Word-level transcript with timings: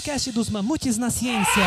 podcast 0.00 0.32
dos 0.32 0.48
Mamutes 0.48 0.96
na 0.96 1.10
Ciência. 1.10 1.62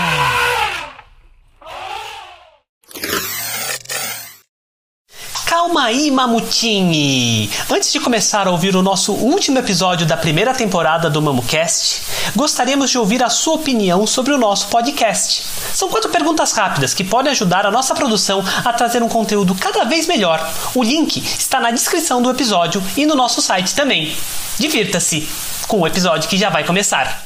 Calma 5.46 5.84
aí, 5.84 6.10
Mamutini! 6.10 7.48
Antes 7.70 7.94
de 7.94 8.00
começar 8.00 8.48
a 8.48 8.50
ouvir 8.50 8.76
o 8.76 8.82
nosso 8.82 9.14
último 9.14 9.60
episódio 9.60 10.08
da 10.08 10.18
primeira 10.18 10.52
temporada 10.52 11.12
do 11.12 11.22
MamuCast, 11.22 12.02
gostaríamos 12.36 12.90
de 12.90 12.98
ouvir 12.98 13.22
a 13.24 13.30
sua 13.30 13.54
opinião 13.54 14.08
sobre 14.08 14.34
o 14.34 14.38
nosso 14.40 14.68
podcast. 14.68 15.44
São 15.72 15.90
quatro 15.90 16.10
perguntas 16.10 16.54
rápidas 16.54 16.96
que 16.96 17.04
podem 17.04 17.32
ajudar 17.32 17.68
a 17.68 17.72
nossa 17.72 17.94
produção 17.94 18.44
a 18.66 18.74
trazer 18.74 19.04
um 19.04 19.10
conteúdo 19.10 19.54
cada 19.54 19.84
vez 19.84 20.08
melhor. 20.08 20.44
O 20.74 20.84
link 20.84 21.18
está 21.18 21.60
na 21.60 21.70
descrição 21.70 22.20
do 22.20 22.32
episódio 22.32 22.82
e 22.98 23.06
no 23.06 23.14
nosso 23.14 23.44
site 23.44 23.76
também. 23.76 24.16
Divirta-se 24.58 25.28
com 25.68 25.82
o 25.82 25.88
episódio 25.88 26.28
que 26.28 26.38
já 26.38 26.50
vai 26.50 26.64
começar. 26.64 27.24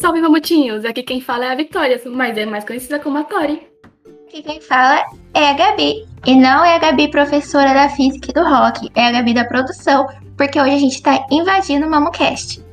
Salve, 0.00 0.22
mamutinhos! 0.22 0.86
Aqui 0.86 1.02
quem 1.02 1.20
fala 1.20 1.44
é 1.44 1.52
a 1.52 1.54
Vitória, 1.54 2.00
mas 2.06 2.34
é 2.38 2.46
mais 2.46 2.64
conhecida 2.64 2.98
como 2.98 3.18
a 3.18 3.22
Tori. 3.22 3.68
Aqui 4.26 4.42
quem 4.42 4.58
fala 4.58 5.04
é 5.34 5.50
a 5.50 5.52
Gabi. 5.52 6.06
E 6.24 6.34
não 6.34 6.64
é 6.64 6.76
a 6.76 6.78
Gabi 6.78 7.08
professora 7.08 7.74
da 7.74 7.86
física 7.90 8.30
e 8.30 8.32
do 8.32 8.42
rock, 8.42 8.90
é 8.94 9.08
a 9.08 9.12
Gabi 9.12 9.34
da 9.34 9.44
produção, 9.44 10.06
porque 10.38 10.58
hoje 10.58 10.70
a 10.70 10.78
gente 10.78 11.02
tá 11.02 11.26
invadindo 11.30 11.86
o 11.86 11.90
MamuCast. 11.90 12.64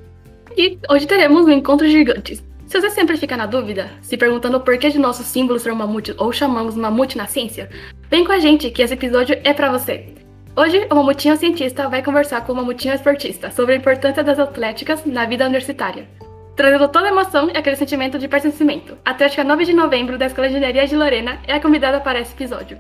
E 0.56 0.80
hoje 0.90 1.06
teremos 1.06 1.46
um 1.46 1.52
encontro 1.52 1.86
gigante. 1.90 2.42
Se 2.66 2.80
você 2.80 2.90
sempre 2.92 3.18
fica 3.18 3.36
na 3.36 3.46
dúvida, 3.46 3.92
se 4.02 4.16
perguntando 4.16 4.62
por 4.62 4.78
que 4.78 4.90
de 4.90 4.98
nossos 4.98 5.26
símbolos 5.26 5.64
são 5.64 5.76
mamute 5.76 6.16
ou 6.18 6.32
chamamos 6.32 6.76
mamute 6.76 7.18
na 7.18 7.28
ciência, 7.28 7.70
vem 8.10 8.24
com 8.24 8.32
a 8.32 8.40
gente 8.40 8.72
que 8.72 8.82
esse 8.82 8.94
episódio 8.94 9.38
é 9.44 9.54
para 9.54 9.70
você. 9.70 10.14
Hoje, 10.56 10.88
o 10.90 10.96
Mamutinho 10.96 11.36
Cientista 11.36 11.90
vai 11.90 12.02
conversar 12.02 12.46
com 12.46 12.54
o 12.54 12.56
Mamutinho 12.56 12.94
Esportista 12.94 13.52
sobre 13.52 13.74
a 13.74 13.78
importância 13.78 14.24
das 14.24 14.40
atléticas 14.40 15.06
na 15.06 15.26
vida 15.26 15.46
universitária, 15.46 16.08
trazendo 16.58 16.88
toda 16.88 17.06
a 17.06 17.12
emoção 17.12 17.50
e 17.54 17.56
aquele 17.56 17.76
sentimento 17.76 18.18
de 18.18 18.28
pertencimento. 18.28 18.98
A 19.06 19.12
Atlética 19.12 19.44
9 19.44 19.64
de 19.64 19.74
novembro 19.74 20.18
da 20.18 20.26
Escola 20.26 20.50
de 20.50 20.56
Engenharia 20.56 20.88
de 20.88 20.96
Lorena 20.96 21.40
é 21.48 21.54
a 21.54 21.62
convidada 21.62 22.02
para 22.02 22.20
esse 22.20 22.34
episódio. 22.34 22.80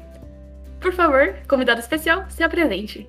Por 0.81 0.92
favor, 0.94 1.36
convidado 1.47 1.80
especial, 1.80 2.25
se 2.28 2.42
apresente. 2.42 3.08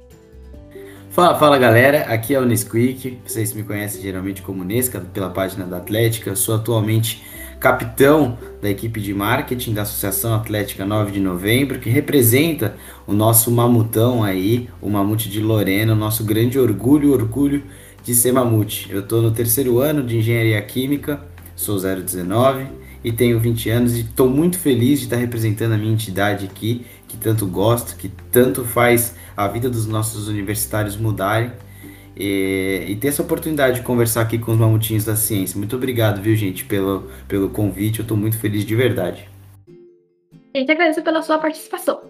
Fala, 1.10 1.38
fala 1.38 1.58
galera, 1.58 2.02
aqui 2.02 2.34
é 2.34 2.38
o 2.38 2.44
Nesquik, 2.44 3.18
vocês 3.24 3.54
me 3.54 3.62
conhecem 3.62 4.02
geralmente 4.02 4.42
como 4.42 4.62
Nesca 4.62 5.00
pela 5.00 5.30
página 5.30 5.64
da 5.64 5.78
Atlética, 5.78 6.30
eu 6.30 6.36
sou 6.36 6.56
atualmente 6.56 7.24
capitão 7.58 8.38
da 8.60 8.68
equipe 8.68 9.00
de 9.00 9.12
marketing 9.14 9.72
da 9.72 9.82
Associação 9.82 10.34
Atlética 10.34 10.84
9 10.84 11.12
de 11.12 11.18
Novembro, 11.18 11.78
que 11.78 11.88
representa 11.88 12.76
o 13.06 13.14
nosso 13.14 13.50
mamutão 13.50 14.22
aí, 14.22 14.68
o 14.82 14.90
mamute 14.90 15.30
de 15.30 15.40
Lorena, 15.40 15.94
o 15.94 15.96
nosso 15.96 16.24
grande 16.24 16.58
orgulho, 16.58 17.12
orgulho 17.12 17.64
de 18.08 18.14
ser 18.14 18.32
mamute. 18.32 18.90
Eu 18.90 19.00
estou 19.00 19.20
no 19.20 19.30
terceiro 19.30 19.80
ano 19.80 20.02
de 20.02 20.16
Engenharia 20.16 20.60
Química, 20.62 21.20
sou 21.54 21.78
019 21.78 22.66
e 23.04 23.12
tenho 23.12 23.38
20 23.38 23.68
anos 23.68 23.96
e 23.96 24.00
estou 24.00 24.30
muito 24.30 24.58
feliz 24.58 25.00
de 25.00 25.04
estar 25.04 25.16
representando 25.16 25.74
a 25.74 25.76
minha 25.76 25.92
entidade 25.92 26.46
aqui, 26.46 26.86
que 27.06 27.18
tanto 27.18 27.46
gosto, 27.46 27.96
que 27.96 28.08
tanto 28.32 28.64
faz 28.64 29.14
a 29.36 29.46
vida 29.46 29.68
dos 29.68 29.86
nossos 29.86 30.26
universitários 30.26 30.96
mudarem. 30.96 31.52
E, 32.16 32.86
e, 32.88 32.96
ter 32.96 33.08
essa 33.08 33.22
oportunidade 33.22 33.76
de 33.76 33.82
conversar 33.82 34.22
aqui 34.22 34.38
com 34.38 34.52
os 34.52 34.58
mamutinhos 34.58 35.04
da 35.04 35.14
ciência. 35.14 35.58
Muito 35.58 35.76
obrigado, 35.76 36.20
viu, 36.20 36.34
gente, 36.34 36.64
pelo, 36.64 37.08
pelo 37.28 37.50
convite. 37.50 38.00
Eu 38.00 38.02
estou 38.04 38.16
muito 38.16 38.38
feliz 38.38 38.64
de 38.64 38.74
verdade. 38.74 39.28
Gente 40.56 40.72
agradece 40.72 41.02
pela 41.02 41.22
sua 41.22 41.38
participação. 41.38 42.00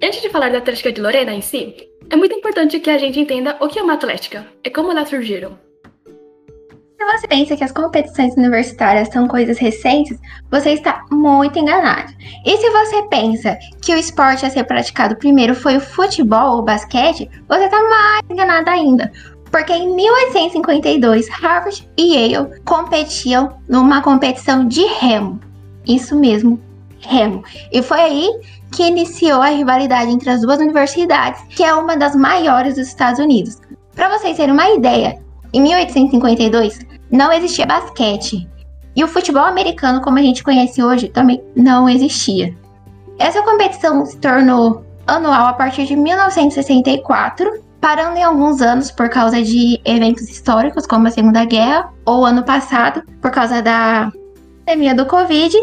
Antes 0.00 0.20
de 0.20 0.28
falar 0.28 0.50
da 0.50 0.58
Atlética 0.58 0.92
de 0.92 1.00
Lorena 1.00 1.32
em 1.32 1.40
si, 1.40 1.74
é 2.12 2.16
muito 2.16 2.34
importante 2.34 2.78
que 2.78 2.90
a 2.90 2.98
gente 2.98 3.18
entenda 3.18 3.56
o 3.58 3.68
que 3.68 3.78
é 3.78 3.82
uma 3.82 3.94
atlética 3.94 4.46
e 4.62 4.68
como 4.68 4.92
elas 4.92 5.08
surgiram. 5.08 5.58
Se 6.06 7.04
você 7.06 7.26
pensa 7.26 7.56
que 7.56 7.64
as 7.64 7.72
competições 7.72 8.36
universitárias 8.36 9.08
são 9.08 9.26
coisas 9.26 9.56
recentes, 9.56 10.18
você 10.50 10.72
está 10.72 11.02
muito 11.10 11.58
enganado. 11.58 12.12
E 12.44 12.56
se 12.58 12.68
você 12.68 13.02
pensa 13.08 13.58
que 13.80 13.94
o 13.94 13.98
esporte 13.98 14.44
a 14.44 14.50
ser 14.50 14.64
praticado 14.64 15.16
primeiro 15.16 15.54
foi 15.54 15.78
o 15.78 15.80
futebol 15.80 16.56
ou 16.56 16.62
basquete, 16.62 17.30
você 17.48 17.64
está 17.64 17.82
mais 17.82 18.22
enganado 18.30 18.68
ainda. 18.68 19.10
Porque 19.50 19.72
em 19.72 19.96
1852, 19.96 21.28
Harvard 21.30 21.88
e 21.96 22.14
Yale 22.14 22.60
competiam 22.66 23.56
numa 23.66 24.02
competição 24.02 24.68
de 24.68 24.84
remo. 24.84 25.40
Isso 25.88 26.14
mesmo, 26.14 26.60
remo. 27.00 27.42
E 27.72 27.82
foi 27.82 28.00
aí 28.00 28.30
que 28.72 28.86
iniciou 28.86 29.42
a 29.42 29.48
rivalidade 29.48 30.10
entre 30.10 30.30
as 30.30 30.40
duas 30.40 30.58
universidades, 30.58 31.42
que 31.50 31.62
é 31.62 31.74
uma 31.74 31.96
das 31.96 32.16
maiores 32.16 32.74
dos 32.74 32.88
Estados 32.88 33.20
Unidos. 33.20 33.60
Para 33.94 34.08
vocês 34.16 34.36
terem 34.36 34.52
uma 34.52 34.70
ideia, 34.70 35.18
em 35.52 35.60
1852 35.60 36.80
não 37.10 37.30
existia 37.32 37.66
basquete. 37.66 38.48
E 38.96 39.04
o 39.04 39.08
futebol 39.08 39.44
americano, 39.44 40.00
como 40.00 40.18
a 40.18 40.22
gente 40.22 40.42
conhece 40.42 40.82
hoje, 40.82 41.08
também 41.08 41.42
não 41.54 41.88
existia. 41.88 42.54
Essa 43.18 43.42
competição 43.42 44.04
se 44.04 44.16
tornou 44.16 44.84
anual 45.06 45.46
a 45.46 45.52
partir 45.52 45.86
de 45.86 45.96
1964, 45.96 47.62
parando 47.80 48.16
em 48.16 48.22
alguns 48.22 48.62
anos 48.62 48.90
por 48.90 49.08
causa 49.08 49.42
de 49.42 49.80
eventos 49.84 50.28
históricos, 50.28 50.86
como 50.86 51.08
a 51.08 51.10
Segunda 51.10 51.44
Guerra, 51.44 51.90
ou 52.04 52.24
ano 52.24 52.42
passado, 52.42 53.02
por 53.20 53.30
causa 53.30 53.60
da 53.60 54.10
pandemia 54.64 54.94
do 54.94 55.06
Covid. 55.06 55.56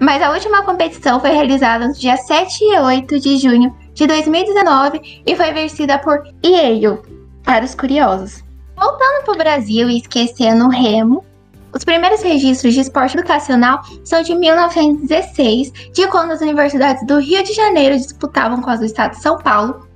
Mas 0.00 0.22
a 0.22 0.32
última 0.32 0.62
competição 0.62 1.20
foi 1.20 1.30
realizada 1.30 1.86
no 1.86 1.92
dia 1.92 2.16
7 2.16 2.64
e 2.64 2.78
8 2.78 3.20
de 3.20 3.36
junho 3.36 3.76
de 3.92 4.06
2019 4.06 5.22
e 5.26 5.36
foi 5.36 5.52
vencida 5.52 5.98
por 5.98 6.22
Yale, 6.44 6.98
para 7.44 7.66
os 7.66 7.74
curiosos. 7.74 8.42
Voltando 8.74 9.24
para 9.26 9.34
o 9.34 9.36
Brasil 9.36 9.90
e 9.90 9.98
esquecendo 9.98 10.64
o 10.64 10.70
remo, 10.70 11.22
os 11.74 11.84
primeiros 11.84 12.22
registros 12.22 12.72
de 12.72 12.80
esporte 12.80 13.18
educacional 13.18 13.82
são 14.02 14.22
de 14.22 14.34
1916, 14.34 15.70
de 15.92 16.06
quando 16.08 16.32
as 16.32 16.40
universidades 16.40 17.06
do 17.06 17.18
Rio 17.18 17.44
de 17.44 17.52
Janeiro 17.52 17.96
disputavam 17.96 18.62
com 18.62 18.70
as 18.70 18.80
do 18.80 18.86
estado 18.86 19.10
de 19.10 19.20
São 19.20 19.36
Paulo. 19.36 19.86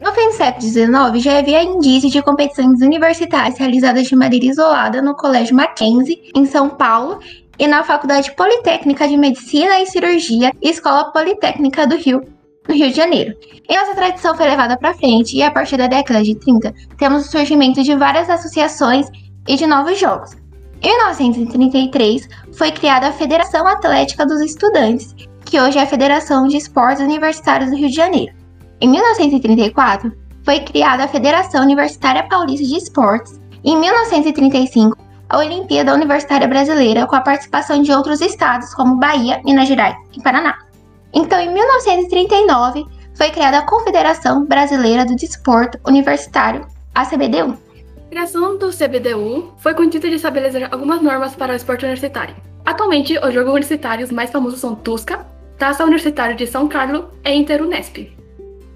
No 0.00 0.12
fim 0.12 0.26
do 0.26 0.34
século 0.34 0.60
XIX, 0.60 1.24
já 1.24 1.38
havia 1.38 1.62
indícios 1.62 2.12
de 2.12 2.22
competições 2.22 2.82
universitárias 2.82 3.58
realizadas 3.58 4.06
de 4.06 4.14
maneira 4.14 4.44
isolada 4.44 5.00
no 5.00 5.16
Colégio 5.16 5.56
Mackenzie, 5.56 6.30
em 6.36 6.44
São 6.44 6.68
Paulo, 6.68 7.18
e 7.58 7.66
na 7.66 7.82
Faculdade 7.84 8.34
Politécnica 8.34 9.06
de 9.08 9.16
Medicina 9.16 9.80
e 9.80 9.86
Cirurgia 9.86 10.52
Escola 10.62 11.12
Politécnica 11.12 11.86
do 11.86 11.96
Rio, 11.96 12.22
no 12.68 12.74
Rio 12.74 12.90
de 12.90 12.96
Janeiro. 12.96 13.34
E 13.68 13.74
essa 13.74 13.94
tradição 13.94 14.36
foi 14.36 14.48
levada 14.48 14.76
para 14.76 14.94
frente 14.94 15.36
e 15.36 15.42
a 15.42 15.50
partir 15.50 15.76
da 15.76 15.86
década 15.86 16.22
de 16.22 16.34
30 16.34 16.74
temos 16.98 17.26
o 17.26 17.30
surgimento 17.30 17.82
de 17.82 17.94
várias 17.94 18.28
associações 18.28 19.06
e 19.46 19.56
de 19.56 19.66
novos 19.66 19.98
jogos. 19.98 20.36
Em 20.82 20.88
1933 20.88 22.28
foi 22.52 22.70
criada 22.70 23.08
a 23.08 23.12
Federação 23.12 23.66
Atlética 23.66 24.26
dos 24.26 24.40
Estudantes, 24.42 25.14
que 25.44 25.60
hoje 25.60 25.78
é 25.78 25.82
a 25.82 25.86
Federação 25.86 26.46
de 26.46 26.56
Esportes 26.56 27.02
Universitários 27.02 27.70
do 27.70 27.76
Rio 27.76 27.88
de 27.88 27.94
Janeiro. 27.94 28.34
Em 28.80 28.88
1934 28.88 30.12
foi 30.44 30.60
criada 30.60 31.04
a 31.04 31.08
Federação 31.08 31.62
Universitária 31.62 32.28
Paulista 32.28 32.66
de 32.66 32.76
Esportes. 32.76 33.40
Em 33.64 33.78
1935 33.78 34.98
a 35.28 35.38
Olimpíada 35.38 35.94
Universitária 35.94 36.46
Brasileira 36.46 37.06
com 37.06 37.16
a 37.16 37.20
participação 37.20 37.82
de 37.82 37.92
outros 37.92 38.20
estados 38.20 38.74
como 38.74 38.96
Bahia, 38.96 39.40
Minas 39.44 39.68
Gerais 39.68 39.96
e 40.16 40.22
Paraná. 40.22 40.58
Então, 41.12 41.38
em 41.40 41.52
1939, 41.52 42.84
foi 43.14 43.30
criada 43.30 43.58
a 43.58 43.66
Confederação 43.66 44.44
Brasileira 44.44 45.04
do 45.04 45.14
Desporto 45.14 45.78
Universitário, 45.86 46.66
a 46.94 47.06
CBDU. 47.06 47.56
A 48.06 48.10
criação 48.10 48.58
do 48.58 48.70
CBDU 48.70 49.52
foi 49.58 49.74
com 49.74 49.82
o 49.82 49.84
intuito 49.84 50.08
de 50.08 50.16
estabelecer 50.16 50.68
algumas 50.72 51.00
normas 51.00 51.34
para 51.34 51.52
o 51.52 51.56
esporte 51.56 51.84
universitário. 51.84 52.34
Atualmente, 52.64 53.18
os 53.18 53.34
jogos 53.34 53.52
universitários 53.52 54.10
mais 54.10 54.30
famosos 54.30 54.60
são 54.60 54.74
Tusca, 54.74 55.26
Taça 55.58 55.84
Universitária 55.84 56.34
de 56.34 56.46
São 56.46 56.66
Carlos 56.68 57.04
e 57.24 57.32
Interunesp. 57.32 58.23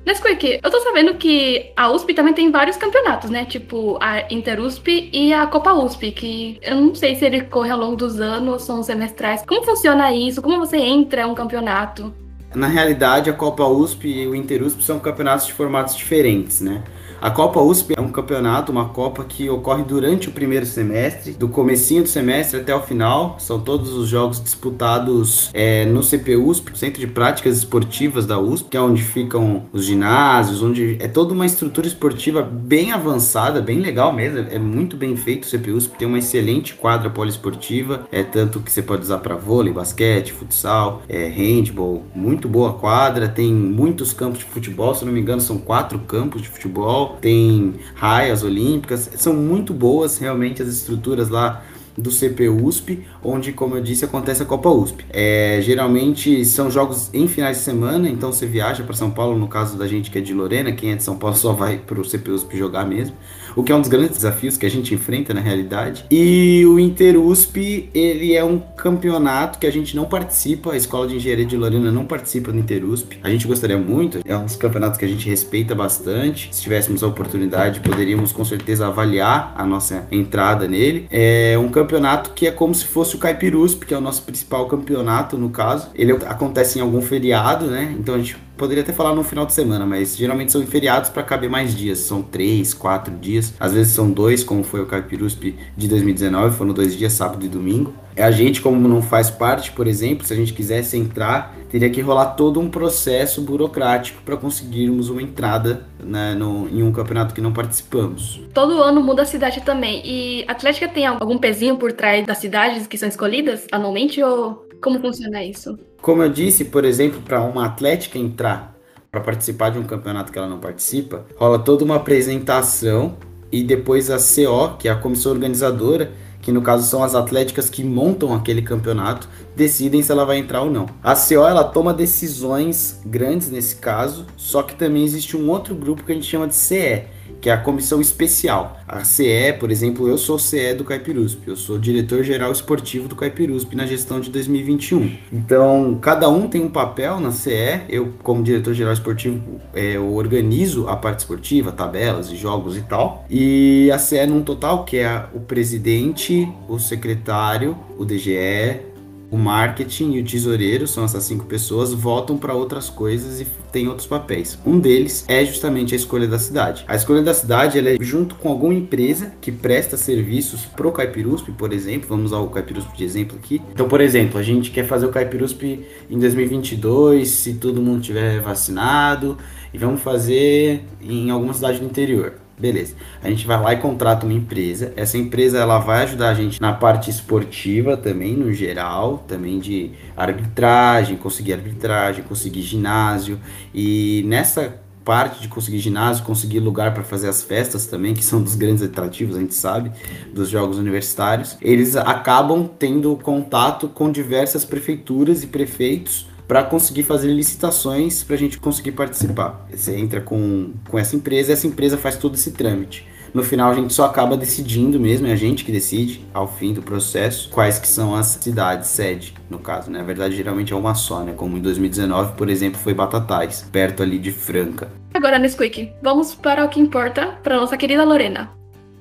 Nesquik, 0.08 0.58
eu 0.62 0.70
tô 0.70 0.80
sabendo 0.80 1.16
que 1.16 1.70
a 1.76 1.92
USP 1.92 2.14
também 2.14 2.32
tem 2.32 2.50
vários 2.50 2.78
campeonatos, 2.78 3.28
né? 3.28 3.44
Tipo 3.44 3.98
a 4.00 4.32
Interusp 4.32 4.88
e 4.88 5.34
a 5.34 5.46
Copa 5.46 5.74
USP, 5.74 6.12
que 6.12 6.58
eu 6.62 6.76
não 6.76 6.94
sei 6.94 7.14
se 7.14 7.26
ele 7.26 7.42
corre 7.42 7.70
ao 7.70 7.78
longo 7.78 7.94
dos 7.94 8.18
anos, 8.18 8.62
são 8.62 8.82
semestrais. 8.82 9.44
Como 9.46 9.62
funciona 9.62 10.10
isso? 10.14 10.40
Como 10.40 10.58
você 10.58 10.78
entra 10.78 11.28
um 11.28 11.34
campeonato? 11.34 12.10
Na 12.54 12.68
realidade, 12.68 13.28
a 13.28 13.34
Copa 13.34 13.66
USP 13.66 14.08
e 14.08 14.26
o 14.26 14.34
Interusp 14.34 14.80
são 14.80 14.98
campeonatos 14.98 15.46
de 15.46 15.52
formatos 15.52 15.94
diferentes, 15.94 16.62
né? 16.62 16.82
A 17.20 17.32
Copa 17.32 17.60
USP 17.60 17.94
é 17.96 18.00
um 18.00 18.10
campeonato, 18.10 18.70
uma 18.70 18.90
Copa 18.90 19.24
que 19.24 19.50
ocorre 19.50 19.82
durante 19.82 20.28
o 20.28 20.32
primeiro 20.32 20.64
semestre, 20.64 21.32
do 21.32 21.48
comecinho 21.48 22.04
do 22.04 22.08
semestre 22.08 22.60
até 22.60 22.72
o 22.72 22.80
final. 22.80 23.36
São 23.40 23.58
todos 23.58 23.92
os 23.92 24.08
jogos 24.08 24.40
disputados 24.40 25.50
é, 25.52 25.84
no 25.84 26.00
CPUSP, 26.00 26.78
Centro 26.78 27.00
de 27.00 27.08
Práticas 27.08 27.58
Esportivas 27.58 28.24
da 28.24 28.38
USP, 28.38 28.68
que 28.70 28.76
é 28.76 28.80
onde 28.80 29.02
ficam 29.02 29.64
os 29.72 29.84
ginásios, 29.84 30.62
onde 30.62 30.96
é 31.00 31.08
toda 31.08 31.34
uma 31.34 31.44
estrutura 31.44 31.88
esportiva 31.88 32.40
bem 32.40 32.92
avançada, 32.92 33.60
bem 33.60 33.80
legal 33.80 34.12
mesmo. 34.12 34.38
É 34.48 34.58
muito 34.58 34.96
bem 34.96 35.16
feito 35.16 35.42
o 35.42 35.50
CPUSP, 35.50 35.98
tem 35.98 36.06
uma 36.06 36.18
excelente 36.18 36.74
quadra 36.74 37.10
poliesportiva, 37.10 38.06
é 38.12 38.22
tanto 38.22 38.60
que 38.60 38.70
você 38.70 38.80
pode 38.80 39.02
usar 39.02 39.18
para 39.18 39.34
vôlei, 39.34 39.72
basquete, 39.72 40.32
futsal, 40.32 41.02
é, 41.08 41.26
handball, 41.26 42.04
muito 42.14 42.48
boa 42.48 42.74
quadra, 42.74 43.28
tem 43.28 43.52
muitos 43.52 44.12
campos 44.12 44.38
de 44.38 44.44
futebol, 44.44 44.94
se 44.94 45.04
não 45.04 45.12
me 45.12 45.20
engano, 45.20 45.40
são 45.40 45.58
quatro 45.58 45.98
campos 45.98 46.42
de 46.42 46.48
futebol 46.48 47.07
tem 47.20 47.74
raias 47.94 48.42
olímpicas, 48.42 49.10
são 49.16 49.34
muito 49.34 49.72
boas 49.72 50.18
realmente 50.18 50.62
as 50.62 50.68
estruturas 50.68 51.28
lá 51.28 51.64
do 51.98 52.12
CP 52.12 52.48
USP, 52.48 53.04
onde, 53.22 53.52
como 53.52 53.76
eu 53.76 53.82
disse, 53.82 54.04
acontece 54.04 54.42
a 54.42 54.46
Copa 54.46 54.68
USP. 54.68 55.04
É, 55.10 55.58
geralmente 55.60 56.44
são 56.44 56.70
jogos 56.70 57.10
em 57.12 57.26
finais 57.26 57.58
de 57.58 57.64
semana, 57.64 58.08
então 58.08 58.32
você 58.32 58.46
viaja 58.46 58.84
para 58.84 58.94
São 58.94 59.10
Paulo, 59.10 59.36
no 59.36 59.48
caso 59.48 59.76
da 59.76 59.86
gente 59.88 60.08
que 60.10 60.18
é 60.18 60.20
de 60.20 60.32
Lorena, 60.32 60.70
quem 60.70 60.92
é 60.92 60.94
de 60.94 61.02
São 61.02 61.18
Paulo 61.18 61.34
só 61.36 61.52
vai 61.52 61.78
para 61.78 62.00
o 62.00 62.04
CP 62.04 62.30
USP 62.30 62.56
jogar 62.56 62.86
mesmo, 62.86 63.16
o 63.58 63.62
que 63.62 63.72
é 63.72 63.74
um 63.74 63.80
dos 63.80 63.90
grandes 63.90 64.16
desafios 64.16 64.56
que 64.56 64.64
a 64.64 64.70
gente 64.70 64.94
enfrenta 64.94 65.34
na 65.34 65.40
realidade. 65.40 66.04
E 66.10 66.64
o 66.66 66.78
Inter 66.78 67.18
USP, 67.18 67.90
ele 67.92 68.34
é 68.34 68.44
um 68.44 68.58
campeonato 68.58 69.58
que 69.58 69.66
a 69.66 69.72
gente 69.72 69.94
não 69.96 70.04
participa, 70.04 70.72
a 70.72 70.76
Escola 70.76 71.08
de 71.08 71.16
Engenharia 71.16 71.44
de 71.44 71.56
Lorena 71.56 71.90
não 71.90 72.04
participa 72.04 72.52
do 72.52 72.58
Inter 72.58 72.84
USP. 72.84 73.18
A 73.22 73.28
gente 73.28 73.46
gostaria 73.46 73.76
muito, 73.76 74.20
é 74.24 74.36
um 74.36 74.44
dos 74.44 74.56
campeonatos 74.56 74.98
que 74.98 75.04
a 75.04 75.08
gente 75.08 75.28
respeita 75.28 75.74
bastante. 75.74 76.48
Se 76.52 76.62
tivéssemos 76.62 77.02
a 77.02 77.06
oportunidade, 77.06 77.80
poderíamos 77.80 78.32
com 78.32 78.44
certeza 78.44 78.86
avaliar 78.86 79.52
a 79.56 79.66
nossa 79.66 80.06
entrada 80.10 80.66
nele. 80.66 81.06
É 81.10 81.58
um 81.58 81.68
campeonato 81.68 81.98
campeonato 81.98 82.32
que 82.32 82.46
é 82.46 82.50
como 82.50 82.74
se 82.74 82.84
fosse 82.84 83.16
o 83.16 83.18
Caipirusp, 83.18 83.84
que 83.84 83.94
é 83.94 83.98
o 83.98 84.00
nosso 84.00 84.22
principal 84.22 84.66
campeonato, 84.66 85.36
no 85.36 85.50
caso. 85.50 85.90
Ele 85.94 86.12
acontece 86.12 86.78
em 86.78 86.82
algum 86.82 87.00
feriado, 87.00 87.66
né? 87.66 87.94
Então 87.98 88.14
a 88.14 88.18
gente 88.18 88.36
poderia 88.58 88.82
até 88.82 88.92
falar 88.92 89.14
no 89.14 89.22
final 89.22 89.46
de 89.46 89.54
semana, 89.54 89.86
mas 89.86 90.16
geralmente 90.16 90.52
são 90.52 90.60
em 90.60 90.66
feriados 90.66 91.08
para 91.08 91.22
caber 91.22 91.48
mais 91.48 91.74
dias. 91.74 92.00
São 92.00 92.20
três, 92.20 92.74
quatro 92.74 93.14
dias. 93.16 93.54
Às 93.58 93.72
vezes 93.72 93.92
são 93.92 94.10
dois, 94.10 94.44
como 94.44 94.62
foi 94.62 94.82
o 94.82 94.86
Caipirusp 94.86 95.56
de 95.76 95.88
2019, 95.88 96.56
foram 96.56 96.74
dois 96.74 96.96
dias, 96.96 97.12
sábado 97.12 97.46
e 97.46 97.48
domingo. 97.48 97.94
A 98.16 98.32
gente, 98.32 98.60
como 98.60 98.88
não 98.88 99.00
faz 99.00 99.30
parte, 99.30 99.70
por 99.70 99.86
exemplo, 99.86 100.26
se 100.26 100.32
a 100.32 100.36
gente 100.36 100.52
quisesse 100.52 100.96
entrar, 100.96 101.56
teria 101.70 101.88
que 101.88 102.00
rolar 102.00 102.34
todo 102.34 102.58
um 102.58 102.68
processo 102.68 103.40
burocrático 103.40 104.20
para 104.24 104.36
conseguirmos 104.36 105.08
uma 105.08 105.22
entrada 105.22 105.86
né, 106.02 106.34
no, 106.34 106.68
em 106.68 106.82
um 106.82 106.92
campeonato 106.92 107.32
que 107.32 107.40
não 107.40 107.52
participamos. 107.52 108.40
Todo 108.52 108.82
ano 108.82 109.00
muda 109.00 109.22
a 109.22 109.26
cidade 109.26 109.60
também. 109.60 110.02
E 110.04 110.44
a 110.48 110.52
Atlética 110.52 110.88
tem 110.88 111.06
algum 111.06 111.38
pezinho 111.38 111.76
por 111.76 111.92
trás 111.92 112.26
das 112.26 112.38
cidades 112.38 112.88
que 112.88 112.98
são 112.98 113.08
escolhidas 113.08 113.66
anualmente 113.70 114.20
ou 114.20 114.66
como 114.80 115.00
funciona 115.00 115.44
isso? 115.44 115.78
Como 116.00 116.22
eu 116.22 116.28
disse, 116.28 116.66
por 116.66 116.84
exemplo, 116.84 117.20
para 117.20 117.40
uma 117.42 117.66
Atlética 117.66 118.18
entrar 118.18 118.74
para 119.10 119.20
participar 119.20 119.70
de 119.70 119.78
um 119.78 119.84
campeonato 119.84 120.30
que 120.30 120.38
ela 120.38 120.48
não 120.48 120.58
participa, 120.58 121.24
rola 121.36 121.58
toda 121.58 121.84
uma 121.84 121.96
apresentação 121.96 123.16
e 123.50 123.62
depois 123.62 124.10
a 124.10 124.18
CO, 124.18 124.76
que 124.78 124.88
é 124.88 124.90
a 124.90 124.96
comissão 124.96 125.32
organizadora, 125.32 126.12
que 126.40 126.52
no 126.52 126.62
caso 126.62 126.88
são 126.88 127.02
as 127.02 127.14
atléticas 127.14 127.68
que 127.68 127.82
montam 127.82 128.34
aquele 128.34 128.62
campeonato, 128.62 129.28
decidem 129.56 130.02
se 130.02 130.12
ela 130.12 130.24
vai 130.24 130.38
entrar 130.38 130.62
ou 130.62 130.70
não. 130.70 130.86
A 131.02 131.14
CO 131.14 131.46
ela 131.46 131.64
toma 131.64 131.92
decisões 131.92 133.00
grandes 133.04 133.50
nesse 133.50 133.76
caso, 133.76 134.24
só 134.36 134.62
que 134.62 134.74
também 134.74 135.04
existe 135.04 135.36
um 135.36 135.48
outro 135.50 135.74
grupo 135.74 136.04
que 136.04 136.12
a 136.12 136.14
gente 136.14 136.26
chama 136.26 136.46
de 136.46 136.54
CE, 136.54 137.04
que 137.40 137.48
é 137.48 137.52
a 137.52 137.56
comissão 137.56 138.00
especial. 138.00 138.80
A 138.86 139.04
CE, 139.04 139.54
por 139.58 139.70
exemplo, 139.70 140.08
eu 140.08 140.18
sou 140.18 140.38
CE 140.38 140.74
do 140.74 140.84
Caipirusp, 140.84 141.46
eu 141.46 141.56
sou 141.56 141.78
diretor-geral 141.78 142.50
esportivo 142.50 143.08
do 143.08 143.14
Caipirusp 143.14 143.74
na 143.74 143.86
gestão 143.86 144.20
de 144.20 144.30
2021. 144.30 145.16
Então, 145.32 145.98
cada 146.00 146.28
um 146.28 146.48
tem 146.48 146.62
um 146.62 146.70
papel 146.70 147.20
na 147.20 147.30
CE, 147.30 147.82
eu, 147.88 148.12
como 148.22 148.42
diretor-geral 148.42 148.92
esportivo, 148.92 149.40
é, 149.74 149.96
eu 149.96 150.14
organizo 150.14 150.88
a 150.88 150.96
parte 150.96 151.20
esportiva, 151.20 151.72
tabelas 151.72 152.30
e 152.30 152.36
jogos 152.36 152.76
e 152.76 152.82
tal, 152.82 153.24
e 153.30 153.90
a 153.92 153.98
CE 153.98 154.26
num 154.26 154.42
total, 154.42 154.84
que 154.84 154.98
é 154.98 155.26
o 155.34 155.40
presidente, 155.40 156.48
o 156.68 156.78
secretário, 156.78 157.76
o 157.98 158.04
DGE, 158.04 158.88
o 159.30 159.36
marketing 159.36 160.12
e 160.12 160.20
o 160.20 160.24
tesoureiro, 160.24 160.86
são 160.86 161.04
essas 161.04 161.24
cinco 161.24 161.44
pessoas, 161.44 161.92
votam 161.92 162.36
para 162.36 162.54
outras 162.54 162.88
coisas 162.88 163.40
e 163.40 163.46
têm 163.70 163.88
outros 163.88 164.06
papéis. 164.06 164.58
Um 164.64 164.78
deles 164.78 165.24
é 165.28 165.44
justamente 165.44 165.94
a 165.94 165.96
escolha 165.96 166.26
da 166.26 166.38
cidade. 166.38 166.84
A 166.88 166.96
escolha 166.96 167.22
da 167.22 167.34
cidade 167.34 167.78
é 167.78 167.96
junto 168.00 168.34
com 168.36 168.48
alguma 168.48 168.74
empresa 168.74 169.32
que 169.40 169.52
presta 169.52 169.96
serviços 169.96 170.64
pro 170.64 170.92
Caipirusp, 170.92 171.50
por 171.52 171.72
exemplo. 171.72 172.08
Vamos 172.08 172.26
usar 172.26 172.38
o 172.38 172.48
Caipirusp 172.48 172.96
de 172.96 173.04
exemplo 173.04 173.36
aqui. 173.36 173.60
Então, 173.72 173.88
por 173.88 174.00
exemplo, 174.00 174.38
a 174.38 174.42
gente 174.42 174.70
quer 174.70 174.86
fazer 174.86 175.06
o 175.06 175.10
Caipirusp 175.10 175.62
em 176.08 176.18
2022, 176.18 177.28
se 177.28 177.54
todo 177.54 177.82
mundo 177.82 178.00
tiver 178.00 178.40
vacinado, 178.40 179.36
e 179.72 179.78
vamos 179.78 180.00
fazer 180.00 180.84
em 181.02 181.30
alguma 181.30 181.52
cidade 181.52 181.78
do 181.78 181.84
interior. 181.84 182.47
Beleza. 182.58 182.94
A 183.22 183.30
gente 183.30 183.46
vai 183.46 183.60
lá 183.60 183.72
e 183.72 183.76
contrata 183.76 184.26
uma 184.26 184.34
empresa. 184.34 184.92
Essa 184.96 185.16
empresa 185.16 185.58
ela 185.58 185.78
vai 185.78 186.02
ajudar 186.04 186.30
a 186.30 186.34
gente 186.34 186.60
na 186.60 186.72
parte 186.72 187.08
esportiva 187.10 187.96
também, 187.96 188.34
no 188.34 188.52
geral, 188.52 189.24
também 189.28 189.58
de 189.60 189.92
arbitragem, 190.16 191.16
conseguir 191.16 191.52
arbitragem, 191.52 192.24
conseguir 192.24 192.62
ginásio. 192.62 193.38
E 193.72 194.24
nessa 194.26 194.80
parte 195.04 195.40
de 195.40 195.48
conseguir 195.48 195.78
ginásio, 195.78 196.22
conseguir 196.22 196.60
lugar 196.60 196.92
para 196.92 197.02
fazer 197.02 197.28
as 197.30 197.42
festas 197.42 197.86
também, 197.86 198.12
que 198.12 198.22
são 198.22 198.42
dos 198.42 198.54
grandes 198.54 198.82
atrativos, 198.82 199.36
a 199.36 199.40
gente 199.40 199.54
sabe, 199.54 199.90
dos 200.34 200.50
jogos 200.50 200.76
universitários, 200.76 201.56
eles 201.62 201.96
acabam 201.96 202.68
tendo 202.78 203.16
contato 203.16 203.88
com 203.88 204.12
diversas 204.12 204.66
prefeituras 204.66 205.42
e 205.42 205.46
prefeitos 205.46 206.26
para 206.48 206.64
conseguir 206.64 207.02
fazer 207.02 207.28
licitações 207.28 208.24
para 208.24 208.34
a 208.34 208.38
gente 208.38 208.58
conseguir 208.58 208.92
participar. 208.92 209.66
Você 209.70 209.94
entra 209.94 210.22
com, 210.22 210.72
com 210.88 210.98
essa 210.98 211.14
empresa, 211.14 211.52
essa 211.52 211.66
empresa 211.66 211.98
faz 211.98 212.16
todo 212.16 212.34
esse 212.34 212.52
trâmite. 212.52 213.06
No 213.34 213.42
final 213.42 213.70
a 213.70 213.74
gente 213.74 213.92
só 213.92 214.06
acaba 214.06 214.38
decidindo 214.38 214.98
mesmo, 214.98 215.26
é 215.26 215.32
a 215.32 215.36
gente 215.36 215.62
que 215.62 215.70
decide 215.70 216.26
ao 216.32 216.48
fim 216.48 216.72
do 216.72 216.80
processo 216.80 217.50
quais 217.50 217.78
que 217.78 217.86
são 217.86 218.14
as 218.14 218.26
cidades 218.26 218.88
sede, 218.88 219.34
no 219.50 219.58
caso, 219.58 219.90
né? 219.90 219.98
Na 219.98 220.04
verdade, 220.04 220.34
geralmente 220.34 220.72
é 220.72 220.76
uma 220.76 220.94
só, 220.94 221.20
né? 221.20 221.34
Como 221.36 221.58
em 221.58 221.60
2019, 221.60 222.32
por 222.32 222.48
exemplo, 222.48 222.80
foi 222.80 222.94
Batatais, 222.94 223.68
perto 223.70 224.02
ali 224.02 224.18
de 224.18 224.32
Franca. 224.32 224.90
Agora, 225.12 225.38
Nesquik, 225.38 225.92
vamos 226.02 226.34
para 226.34 226.64
o 226.64 226.68
que 226.70 226.80
importa 226.80 227.38
para 227.42 227.60
nossa 227.60 227.76
querida 227.76 228.02
Lorena. 228.02 228.50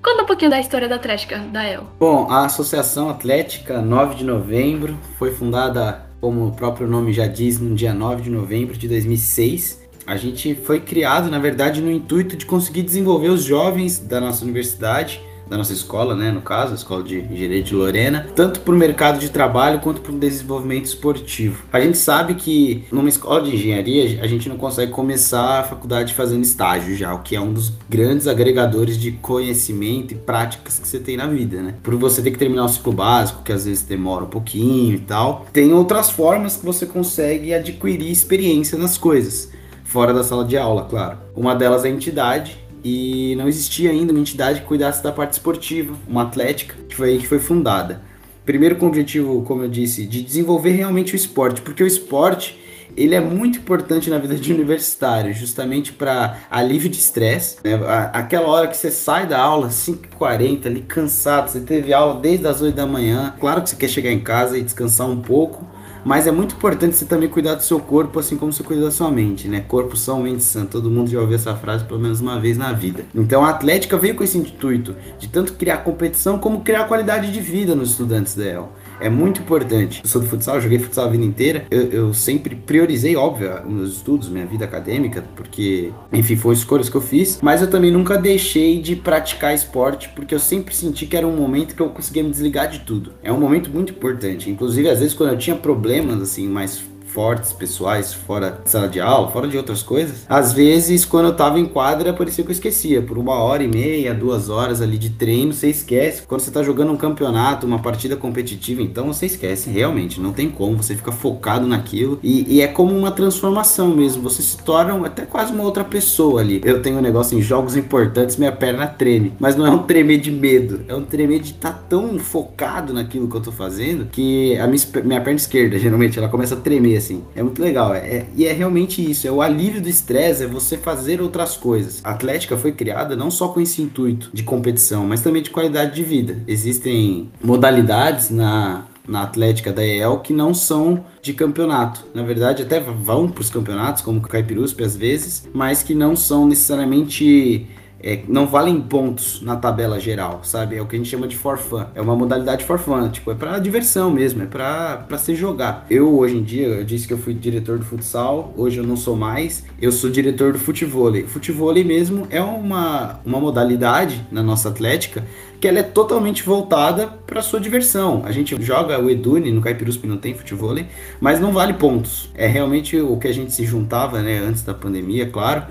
Conta 0.04 0.24
um 0.24 0.26
pouquinho 0.26 0.52
da 0.52 0.60
história 0.60 0.90
da 0.90 0.96
Atlética, 0.96 1.40
da 1.52 1.64
El. 1.64 1.84
Bom, 2.00 2.30
a 2.30 2.46
Associação 2.46 3.10
Atlética 3.10 3.82
9 3.82 4.16
de 4.16 4.26
Novembro 4.26 4.98
foi 5.18 5.32
fundada 5.34 6.07
como 6.20 6.48
o 6.48 6.52
próprio 6.52 6.88
nome 6.88 7.14
já 7.14 7.28
diz, 7.28 7.60
no 7.60 7.76
dia 7.76 7.94
9 7.94 8.24
de 8.24 8.30
novembro 8.30 8.78
de 8.78 8.88
2006. 8.88 9.88
A 10.06 10.16
gente 10.16 10.56
foi 10.56 10.80
criado, 10.80 11.30
na 11.30 11.40
verdade, 11.40 11.82
no 11.82 11.92
intuito 11.92 12.36
de 12.36 12.46
conseguir 12.46 12.84
desenvolver 12.84 13.30
os 13.30 13.44
jovens 13.44 14.00
da 14.00 14.22
nossa 14.22 14.44
universidade 14.44 15.22
da 15.50 15.58
nossa 15.58 15.74
escola, 15.74 16.16
né, 16.16 16.32
no 16.32 16.42
caso, 16.42 16.74
a 16.74 16.76
Escola 16.76 17.04
de 17.04 17.20
Engenharia 17.20 17.64
de 17.64 17.74
Lorena, 17.74 18.28
tanto 18.36 18.60
para 18.60 18.74
o 18.74 18.78
mercado 18.78 19.20
de 19.20 19.30
trabalho 19.30 19.80
quanto 19.80 20.02
para 20.02 20.12
o 20.12 20.18
desenvolvimento 20.18 20.86
esportivo. 20.86 21.64
A 21.72 21.80
gente 21.80 21.98
sabe 21.98 22.36
que 22.36 22.86
numa 22.92 23.10
escola 23.10 23.42
de 23.42 23.56
engenharia 23.56 24.22
a 24.22 24.28
gente 24.28 24.50
não 24.50 24.58
consegue 24.58 24.92
começar 24.92 25.60
a 25.60 25.64
faculdade 25.64 26.14
fazendo 26.14 26.44
estágio 26.44 26.96
já, 26.96 27.14
o 27.14 27.20
que 27.20 27.36
é 27.36 27.42
um 27.42 27.54
dos 27.54 27.74
grandes 27.90 28.28
agregadores 28.28 28.98
de 28.98 29.12
conhecimento 29.14 30.14
e 30.14 30.18
práticas 30.18 30.80
que 30.80 30.88
você 30.88 31.00
tem 31.00 31.18
na 31.18 31.28
vida, 31.28 31.62
né? 31.62 31.76
Por 31.82 31.96
você 31.96 32.22
ter 32.22 32.32
que 32.32 32.38
terminar 32.38 32.66
o 32.66 32.70
ciclo 32.70 32.94
básico, 32.94 33.44
que 33.44 33.52
às 33.52 33.66
vezes 33.66 33.84
demora 33.84 34.26
um 34.26 34.30
pouquinho 34.30 34.96
e 34.96 35.00
tal, 35.00 35.46
tem 35.54 35.74
outras 35.74 36.10
formas 36.10 36.58
que 36.58 36.66
você 36.66 36.86
consegue 36.86 37.54
adquirir 37.54 38.12
experiência 38.12 38.78
nas 38.78 38.98
coisas. 38.98 39.52
Fora 39.84 40.14
da 40.14 40.24
sala 40.24 40.44
de 40.44 40.58
aula, 40.58 40.84
claro. 40.84 41.18
Uma 41.34 41.56
delas 41.56 41.86
é 41.86 41.88
a 41.88 41.92
entidade, 41.92 42.58
e 42.84 43.36
não 43.36 43.48
existia 43.48 43.92
ainda 43.92 44.12
uma 44.12 44.22
entidade 44.22 44.62
que 44.62 44.68
cuidasse 44.68 45.04
da 45.04 45.12
parte 45.12 45.34
esportiva, 45.34 45.96
uma 46.08 46.24
atlética, 46.24 46.76
que 46.88 46.96
foi 46.96 47.18
que 47.18 47.28
foi 47.28 47.40
fundada. 47.40 48.02
Primeiro 48.46 48.78
com 48.78 48.86
o 48.86 48.90
objetivo, 48.90 49.42
como 49.44 49.64
eu 49.64 49.70
disse, 49.70 50.06
de 50.06 50.22
desenvolver 50.22 50.72
realmente 50.72 51.14
o 51.14 51.16
esporte, 51.16 51.62
porque 51.62 51.84
o 51.84 51.88
esporte 51.88 52.58
ele 52.96 53.14
é 53.14 53.20
muito 53.20 53.60
importante 53.60 54.10
na 54.10 54.18
vida 54.18 54.36
de 54.36 54.52
universitário, 54.52 55.32
justamente 55.34 55.94
para 55.94 56.40
alívio 56.50 56.90
de 56.90 56.98
estresse. 56.98 57.58
Né? 57.64 57.80
Aquela 58.12 58.48
hora 58.48 58.68
que 58.68 58.76
você 58.76 58.90
sai 58.90 59.28
da 59.28 59.40
aula, 59.40 59.68
5h40, 59.68 60.66
ali 60.66 60.82
cansado, 60.82 61.50
você 61.50 61.60
teve 61.60 61.94
aula 61.94 62.20
desde 62.20 62.48
as 62.48 62.60
8 62.60 62.74
da 62.74 62.88
manhã, 62.88 63.36
claro 63.40 63.62
que 63.62 63.70
você 63.70 63.76
quer 63.76 63.90
chegar 63.90 64.12
em 64.12 64.20
casa 64.20 64.58
e 64.58 64.64
descansar 64.64 65.08
um 65.08 65.22
pouco, 65.22 65.68
mas 66.06 66.28
é 66.28 66.32
muito 66.32 66.56
importante 66.56 66.96
você 66.96 67.06
também 67.06 67.30
cuidar 67.30 67.56
do 67.56 67.64
seu 67.64 67.80
corpo, 67.80 68.20
assim 68.20 68.38
como 68.38 68.52
você 68.54 68.64
cuida 68.64 68.84
da 68.84 68.92
sua 68.92 69.12
mente, 69.12 69.48
né? 69.48 69.62
Corpo 69.62 69.96
são, 69.96 70.24
mente 70.24 70.44
sã. 70.44 70.66
Todo 70.66 70.90
mundo 70.90 71.10
já 71.10 71.20
ouviu 71.20 71.36
essa 71.36 71.56
frase 71.56 71.84
pelo 71.86 72.00
menos 72.00 72.22
uma 72.22 72.40
vez 72.40 72.58
na 72.58 72.72
vida. 72.74 73.06
Então 73.14 73.44
a 73.44 73.50
Atlética 73.50 73.98
veio 73.98 74.16
com 74.16 74.24
esse 74.24 74.38
intuito 74.38 74.96
de 75.20 75.28
tanto 75.28 75.54
criar 75.54 75.78
competição 75.78 76.38
como 76.38 76.62
criar 76.62 76.86
qualidade 76.86 77.32
de 77.32 77.40
vida 77.40 77.76
nos 77.76 77.92
estudantes 77.92 78.36
dela 78.36 78.70
é 79.00 79.10
muito 79.10 79.42
importante. 79.42 80.02
Eu 80.04 80.10
sou 80.10 80.22
do 80.22 80.28
futsal, 80.28 80.60
joguei 80.62 80.80
futsal 80.80 81.06
a 81.06 81.10
vida 81.10 81.24
inteira. 81.24 81.66
Eu, 81.70 81.84
eu 81.84 82.14
sempre 82.14 82.56
priorizei, 82.56 83.16
óbvio, 83.16 83.50
meus 83.66 83.98
estudos, 83.98 84.30
minha 84.30 84.46
vida 84.46 84.66
acadêmica, 84.66 85.24
porque, 85.36 85.92
enfim, 86.12 86.36
foram 86.36 86.54
escolhas 86.54 86.90
que 86.90 86.96
eu 86.96 87.02
fiz. 87.02 87.40
Mas 87.42 87.62
eu 87.62 87.70
também 87.70 87.92
nunca 87.92 88.18
deixei 88.18 88.82
de 88.82 88.96
praticar 88.96 89.54
esporte, 89.54 90.10
porque 90.10 90.34
eu 90.34 90.40
sempre 90.40 90.76
senti 90.76 91.06
que 91.06 91.16
era 91.16 91.28
um 91.28 91.36
momento 91.36 91.76
que 91.76 91.82
eu 91.82 91.90
conseguia 91.90 92.24
me 92.24 92.32
desligar 92.32 92.70
de 92.70 92.80
tudo. 92.80 93.14
É 93.24 93.32
um 93.32 93.40
momento 93.40 93.70
muito 93.70 93.94
importante. 93.94 94.50
Inclusive, 94.50 94.90
às 94.90 95.00
vezes, 95.00 95.14
quando 95.14 95.32
eu 95.32 95.38
tinha 95.38 95.56
problemas, 95.56 96.22
assim, 96.22 96.48
mais 96.48 96.84
fortes, 97.08 97.52
pessoais, 97.54 98.14
fora 98.14 98.62
de 98.64 98.70
sala 98.70 98.88
de 98.88 99.00
aula, 99.00 99.30
fora 99.30 99.48
de 99.48 99.58
outras 99.58 99.82
coisas, 99.82 100.26
às 100.28 100.54
vezes 100.54 101.06
quando 101.06 101.26
eu 101.26 101.36
tava 101.36 101.60
em 101.60 101.66
quadra 101.66 102.14
parecia 102.14 102.44
que 102.44 102.50
eu 102.50 102.54
esquecia. 102.54 103.02
Por 103.02 103.18
uma 103.18 103.36
hora 103.36 103.64
e 103.64 103.68
meia, 103.68 104.14
duas 104.14 104.50
horas 104.50 104.82
ali 104.82 104.98
de 104.98 105.12
treino, 105.12 105.54
você 105.54 105.70
esquece. 105.70 106.24
Quando 106.24 106.42
você 106.42 106.52
tá 106.52 106.62
jogando 106.62 106.92
um 106.92 106.98
campeonato, 106.98 107.66
uma 107.66 107.80
partida 107.80 108.16
competitiva, 108.16 108.82
então 108.82 109.08
você 109.08 109.26
esquece, 109.26 109.70
realmente, 109.70 110.20
não 110.20 110.34
tem 110.34 110.50
como, 110.50 110.78
você 110.82 110.96
fica 110.96 111.12
focado 111.12 111.68
naquilo 111.68 112.20
e, 112.22 112.56
e 112.56 112.62
é 112.62 112.68
como 112.68 112.96
uma 112.96 113.12
transformação 113.12 113.96
mesmo, 113.96 114.22
você 114.22 114.42
se 114.42 114.58
torna 114.58 115.06
até 115.06 115.26
quase 115.26 115.54
uma 115.54 115.64
outra 115.64 115.84
pessoa 115.84 116.42
ali. 116.42 116.62
Eu 116.64 116.82
tenho 116.82 116.98
um 116.98 117.02
negócio 117.02 117.38
em 117.38 117.42
jogos 117.42 117.76
importantes, 117.76 118.36
minha 118.36 118.52
perna 118.52 118.88
treme, 118.88 119.34
mas 119.40 119.56
não 119.56 119.66
é 119.66 119.72
um 119.72 119.84
tremer 119.84 120.20
de 120.20 120.32
medo, 120.32 120.82
é 120.88 120.96
um 120.96 121.04
tremer 121.04 121.40
de 121.40 121.52
estar 121.52 121.72
tá 121.72 121.84
tão 121.90 122.20
focado 122.20 122.94
naquilo 122.94 123.28
que 123.28 123.36
eu 123.36 123.42
tô 123.42 123.52
fazendo 123.52 124.06
que 124.06 124.58
a 124.58 124.68
minha, 124.68 124.82
minha 125.04 125.22
perna 125.22 125.38
esquerda, 125.38 125.78
geralmente, 125.80 126.18
ela 126.18 126.30
começa 126.30 126.56
a 126.56 126.58
tremer 126.58 126.97
assim. 126.98 127.24
É 127.36 127.44
muito 127.44 127.62
legal. 127.62 127.94
É, 127.94 128.00
é, 128.00 128.28
e 128.36 128.46
é 128.46 128.54
realmente 128.54 129.02
isso. 129.10 129.28
É 129.28 129.32
o 129.32 129.42
alívio 129.42 129.82
do 129.82 129.90
estresse, 129.90 130.44
é 130.44 130.48
você 130.48 130.78
fazer 130.78 131.22
outras 131.22 131.56
coisas. 131.56 132.02
A 132.04 132.12
Atlética 132.12 132.58
foi 132.58 132.72
criada 132.72 133.16
não 133.16 133.32
só 133.32 133.50
com 133.50 133.62
esse 133.62 133.82
intuito 133.82 134.30
de 134.34 134.44
competição, 134.44 135.06
mas 135.06 135.22
também 135.22 135.42
de 135.42 135.50
qualidade 135.50 135.96
de 135.96 136.04
vida. 136.04 136.42
Existem 136.48 137.30
modalidades 137.44 138.30
na, 138.30 138.86
na 139.08 139.24
Atlética 139.24 139.72
da 139.72 139.86
EL 139.86 140.20
que 140.20 140.34
não 140.34 140.54
são 140.54 141.06
de 141.22 141.34
campeonato. 141.34 142.06
Na 142.14 142.24
verdade, 142.24 142.64
até 142.64 142.80
vão 142.80 143.30
para 143.30 143.42
os 143.42 143.50
campeonatos, 143.50 144.02
como 144.02 144.20
o 144.20 144.22
Caipirusp 144.22 144.84
às 144.84 144.96
vezes, 144.96 145.48
mas 145.54 145.82
que 145.82 145.96
não 145.96 146.16
são 146.16 146.48
necessariamente 146.48 147.68
é, 148.02 148.20
não 148.28 148.46
valem 148.46 148.80
pontos 148.80 149.42
na 149.42 149.56
tabela 149.56 150.00
geral, 150.00 150.42
sabe? 150.44 150.76
É 150.76 150.82
o 150.82 150.86
que 150.86 150.96
a 150.96 151.00
gente 151.00 151.10
chama 151.10 151.28
de 151.28 151.36
for 151.36 151.58
fun. 151.58 151.86
É 151.96 152.02
uma 152.02 152.16
modalidade 152.16 152.64
for 152.64 152.78
fun, 152.78 153.10
tipo, 153.10 153.32
é 153.32 153.36
pra 153.36 153.58
diversão 153.60 154.12
mesmo, 154.12 154.44
é 154.44 154.46
pra, 154.46 155.06
se 155.18 155.36
jogar. 155.36 155.86
Eu, 155.90 156.18
hoje 156.18 156.38
em 156.38 156.44
dia, 156.44 156.68
eu 156.68 156.84
disse 156.84 157.08
que 157.08 157.14
eu 157.14 157.18
fui 157.18 157.34
diretor 157.34 157.80
do 157.80 157.86
futsal, 157.86 158.54
hoje 158.56 158.78
eu 158.78 158.84
não 158.84 158.96
sou 158.96 159.16
mais, 159.16 159.66
eu 159.82 159.92
sou 159.92 160.10
diretor 160.10 160.54
do 160.54 160.60
futevôlei. 160.60 161.24
Futevôlei 161.24 161.84
mesmo 161.84 162.28
é 162.30 162.42
uma, 162.42 163.20
uma 163.26 163.40
modalidade 163.40 164.26
na 164.32 164.44
nossa 164.44 164.70
atlética 164.70 165.24
que 165.60 165.68
ela 165.68 165.80
é 165.80 165.84
totalmente 165.84 166.44
voltada 166.44 167.08
para 167.08 167.42
sua 167.42 167.60
diversão. 167.60 168.22
A 168.26 168.32
gente 168.32 168.62
joga 168.62 169.00
o 169.00 169.10
Edune, 169.10 169.52
no 169.52 169.62
Caipirusp 169.62 170.06
não 170.06 170.18
tem 170.18 170.36
futevôlei, 170.36 170.86
mas 171.20 171.40
não 171.40 171.52
vale 171.52 171.74
pontos. 171.74 172.30
É 172.36 172.46
realmente 172.46 173.00
o 173.00 173.18
que 173.18 173.28
a 173.28 173.34
gente 173.34 173.52
se 173.52 173.66
juntava, 173.66 174.22
né, 174.22 174.38
antes 174.38 174.62
da 174.62 174.74
pandemia, 174.74 175.28
claro, 175.28 175.64